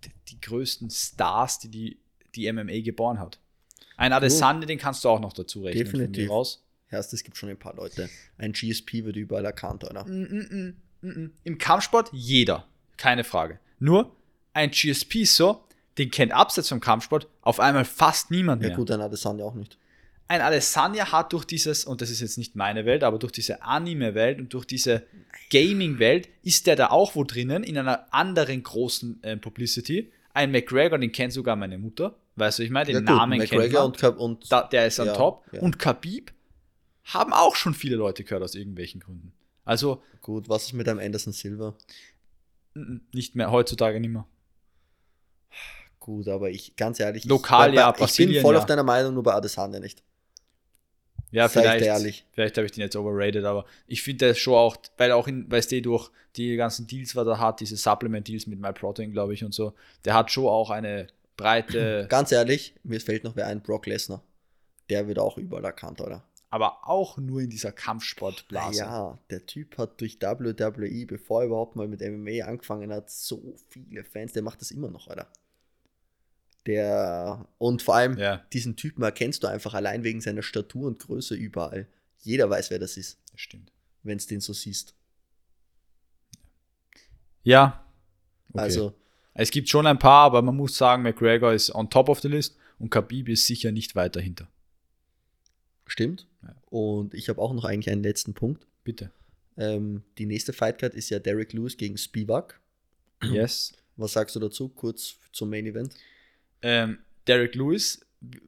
[0.04, 1.98] die, die größten Stars, die, die
[2.34, 3.38] die MMA geboren hat.
[3.96, 5.84] Ein Adesanya, den kannst du auch noch dazu rechnen.
[5.84, 6.30] Definitiv.
[6.30, 6.64] Raus.
[6.90, 8.08] ja, es gibt schon ein paar Leute.
[8.38, 10.04] Ein GSP wird überall erkannt, oder?
[10.04, 11.32] Mm, mm, mm, mm, mm.
[11.44, 13.58] Im Kampfsport jeder, keine Frage.
[13.80, 14.14] Nur
[14.52, 15.64] ein GSP so,
[15.98, 18.76] den kennt abseits vom Kampfsport auf einmal fast niemand Ja, mehr.
[18.76, 19.76] gut, ein Adesanya auch nicht.
[20.28, 23.62] ein Alessandria hat durch dieses, und das ist jetzt nicht meine Welt, aber durch diese
[23.62, 25.04] Anime-Welt und durch diese
[25.50, 30.98] Gaming-Welt ist der da auch wo drinnen, in einer anderen großen äh, Publicity, Ein McGregor,
[30.98, 32.14] den kennt sogar meine Mutter.
[32.36, 33.92] Weißt du, ich meine, den Ja, gut, Namen kennt McGregor man.
[33.92, 35.44] und, und da, der ist an Ja, top.
[35.52, 35.60] ja.
[35.62, 36.32] Und Khabib
[37.04, 39.32] haben auch schon viele Leute gehört aus irgendwelchen Gründen.
[39.64, 41.74] Also gut, was ist mit einem Anderson Silva?
[42.76, 44.26] n- nicht mehr, heutzutage nicht mehr.
[46.08, 48.60] Gut, aber ich, ganz ehrlich, Lokal, ich, ja, ich bin Brasilien, voll ja.
[48.60, 50.02] auf deiner Meinung, nur bei Adesanya nicht.
[51.30, 52.24] Ja, dir vielleicht, ehrlich.
[52.32, 55.50] vielleicht habe ich den jetzt overrated, aber ich finde das schon auch, weil auch in,
[55.50, 59.44] weißt du, durch die ganzen Deals, was er hat, diese Supplement-Deals mit MyProtein, glaube ich,
[59.44, 59.74] und so,
[60.06, 64.22] der hat schon auch eine breite, Ganz ehrlich, mir fällt noch wer ein, Brock Lesnar.
[64.88, 66.24] Der wird auch überall erkannt, oder?
[66.48, 68.78] aber auch nur in dieser Kampfsportblase.
[68.78, 73.54] Ja, der Typ hat durch WWE, bevor er überhaupt mal mit MMA angefangen hat, so
[73.68, 74.32] viele Fans.
[74.32, 75.28] Der macht das immer noch, Alter.
[76.66, 80.98] Der, und vor allem, Ja, diesen Typen erkennst du einfach allein wegen seiner Statur und
[80.98, 81.86] Größe überall.
[82.18, 83.72] Jeder weiß, wer das ist, das stimmt.
[84.02, 84.94] wenn es den so siehst.
[87.42, 87.84] Ja.
[88.50, 88.60] Okay.
[88.60, 88.94] Also,
[89.34, 92.28] es gibt schon ein paar, aber man muss sagen, McGregor ist on top of the
[92.28, 94.48] list und Khabib ist sicher nicht weit dahinter.
[95.86, 96.26] stimmt.
[96.42, 96.54] Ja.
[96.66, 98.66] Und ich habe auch noch eigentlich einen letzten Punkt.
[98.84, 99.10] Bitte.
[99.56, 102.60] Ähm, die nächste Fightcard ist ja Derek Lewis gegen Spivak.
[103.22, 103.72] Yes.
[103.96, 104.68] Was sagst du dazu?
[104.68, 105.94] Kurz zum Main Event.
[106.62, 108.00] Ähm, Derek Lewis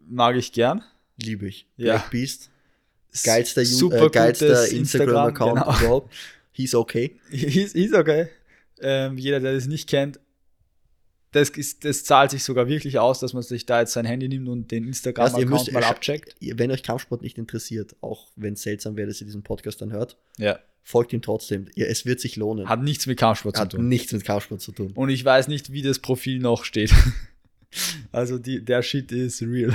[0.08, 0.82] mag ich gern.
[1.22, 1.66] Liebe ich.
[1.76, 1.94] Ja.
[1.96, 2.50] Black Beast.
[3.24, 5.78] Geilster, Ju- äh, geilster Instagram-Account genau.
[5.78, 6.14] überhaupt.
[6.52, 7.18] He's okay.
[7.30, 8.28] Ist, ist okay.
[8.80, 10.20] Ähm, jeder, der das nicht kennt,
[11.32, 14.28] das, ist, das zahlt sich sogar wirklich aus, dass man sich da jetzt sein Handy
[14.28, 16.34] nimmt und den Also Instagram-Account müsst- mal abcheckt.
[16.40, 19.92] Wenn euch Kampfsport nicht interessiert, auch wenn es seltsam wäre, dass ihr diesen Podcast dann
[19.92, 20.58] hört, Ja.
[20.82, 21.66] folgt ihm trotzdem.
[21.76, 22.68] Ja, es wird sich lohnen.
[22.68, 23.86] Hat nichts mit Kampfsport zu Hat tun.
[23.88, 24.92] nichts mit Kampfsport zu tun.
[24.94, 26.92] Und ich weiß nicht, wie das Profil noch steht.
[28.12, 29.74] also die, der Shit ist real.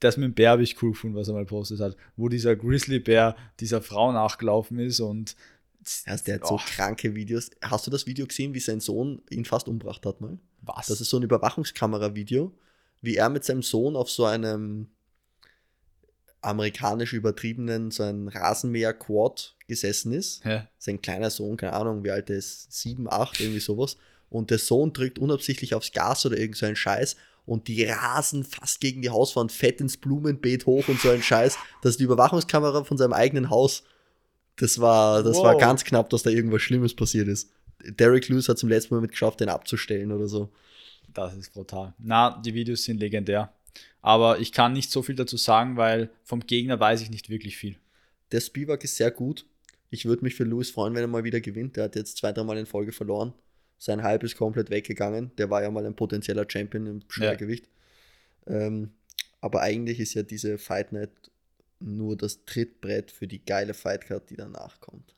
[0.00, 2.54] Das mit dem Bär habe ich cool gefunden, was er mal postet hat, wo dieser
[2.54, 5.36] Grizzly-Bär dieser Frau nachgelaufen ist und
[6.04, 7.50] Also der hat so Oh, kranke Videos.
[7.62, 10.38] Hast du das Video gesehen, wie sein Sohn ihn fast umgebracht hat mal?
[10.62, 10.86] was?
[10.88, 12.52] Das ist so ein Überwachungskamera-Video,
[13.00, 14.88] wie er mit seinem Sohn auf so einem
[16.42, 20.44] amerikanisch übertriebenen, so ein Rasenmäher-Quad gesessen ist.
[20.44, 20.68] ja.
[20.78, 23.96] Sein kleiner Sohn, keine Ahnung, wie alt er ist, sieben, acht, irgendwie sowas.
[24.28, 28.80] Und der Sohn drückt unabsichtlich aufs Gas oder irgend so Scheiß und die rasen fast
[28.80, 31.56] gegen die Hauswand, fett ins Blumenbeet hoch und so ein Scheiß.
[31.80, 33.84] Das ist die Überwachungskamera von seinem eigenen Haus.
[34.56, 35.60] Das war, das war Wow.
[35.60, 37.50] ganz knapp, dass da irgendwas Schlimmes passiert ist.
[37.84, 40.50] Derek Lewis hat zum letzten Moment geschafft, den abzustellen oder so.
[41.14, 41.94] Das ist brutal.
[41.98, 43.52] Na, die Videos sind legendär.
[44.02, 47.56] Aber ich kann nicht so viel dazu sagen, weil vom Gegner weiß ich nicht wirklich
[47.56, 47.76] viel.
[48.32, 49.46] Der Spivak ist sehr gut.
[49.90, 51.76] Ich würde mich für Lewis freuen, wenn er mal wieder gewinnt.
[51.76, 53.32] Der hat jetzt zwei, dreimal in Folge verloren.
[53.78, 55.32] Sein Hype ist komplett weggegangen.
[55.36, 57.68] Der war ja mal ein potenzieller Champion im Schwergewicht.
[58.46, 58.92] Ähm,
[59.40, 61.10] aber eigentlich ist ja diese Fight Night
[61.78, 65.14] nur das Trittbrett für die geile Fightcard, die danach kommt.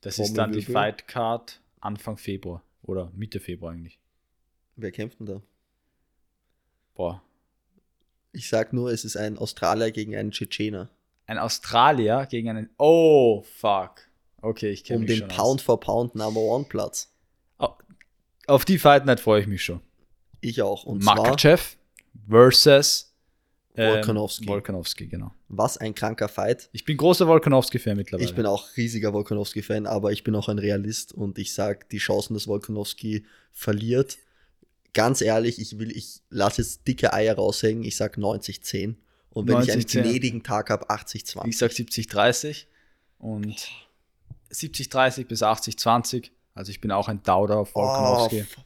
[0.00, 0.72] Das ist dann die Trommelwirbel.
[0.72, 3.98] Fight Card Anfang Februar oder Mitte Februar eigentlich.
[4.76, 5.42] Wer kämpft denn da?
[6.94, 7.22] Boah.
[8.32, 10.88] Ich sag nur, es ist ein Australier gegen einen Tschetschener.
[11.26, 12.70] Ein Australier gegen einen.
[12.78, 14.09] Oh, fuck.
[14.42, 17.12] Okay, ich kenne Um den Pound for Pound Number One Platz.
[18.46, 19.80] Auf die Fight Night freue ich mich schon.
[20.40, 20.82] Ich auch.
[20.82, 21.76] Und zwar, Makachev
[22.28, 23.14] versus
[23.76, 24.48] ähm, Volkanovski.
[24.48, 25.32] Volkanovski, genau.
[25.48, 26.68] was ein kranker Fight.
[26.72, 28.28] Ich bin großer Volkanovski-Fan mittlerweile.
[28.28, 31.98] Ich bin auch riesiger Volkanovski-Fan, aber ich bin auch ein Realist und ich sage, die
[31.98, 34.18] Chancen, dass Volkanovski verliert,
[34.94, 38.96] ganz ehrlich, ich will, ich lasse jetzt dicke Eier raushängen, ich sage 90-10.
[39.30, 40.02] Und wenn ich einen 90-10.
[40.02, 41.46] gnädigen Tag habe, 80-20.
[41.46, 42.64] Ich sag 70-30
[43.18, 43.68] und
[44.52, 46.30] 70-30 bis 80-20.
[46.54, 48.40] Also ich bin auch ein Dauder auf Volkanovski.
[48.40, 48.56] f-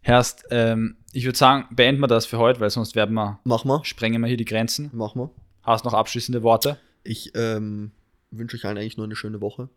[0.00, 3.64] Herst, ähm, ich würde sagen, beenden wir das für heute, weil sonst werden wir, mach
[3.64, 4.90] mal, sprengen wir hier die Grenzen.
[4.92, 5.30] mach mal.
[5.62, 6.78] Hast noch abschließende Worte?
[7.04, 7.90] Ich ähm,
[8.30, 9.70] wünsche euch allen eigentlich nur eine schöne Woche.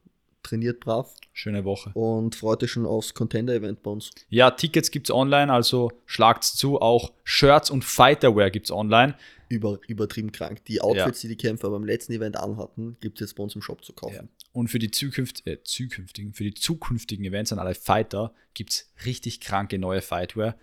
[0.48, 1.92] Trainiert brav Schöne Woche.
[1.94, 4.12] und freut euch schon aufs Contender-Event bei uns.
[4.30, 6.80] Ja, Tickets gibt's online, also schlagt's zu.
[6.80, 9.16] Auch Shirts und Fighterwear gibt's online.
[9.50, 10.64] Über, übertrieben krank.
[10.66, 13.62] Die Outfits, die die Kämpfer beim letzten Event anhatten, gibt es jetzt bei uns im
[13.62, 14.16] Shop zu kaufen.
[14.16, 14.48] Ja.
[14.54, 19.42] Und für die Zukünft, äh, zukünftigen, für die zukünftigen Events an alle Fighter gibt's richtig
[19.42, 20.56] kranke neue Fightwear.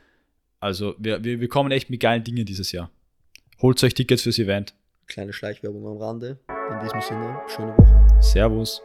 [0.60, 2.90] Also wir, wir, wir kommen echt mit geilen Dingen dieses Jahr.
[3.60, 4.74] Holt euch Tickets fürs Event.
[5.06, 6.38] Kleine Schleichwerbung am Rande.
[6.48, 8.22] In diesem Sinne, schöne Woche.
[8.22, 8.80] Servus.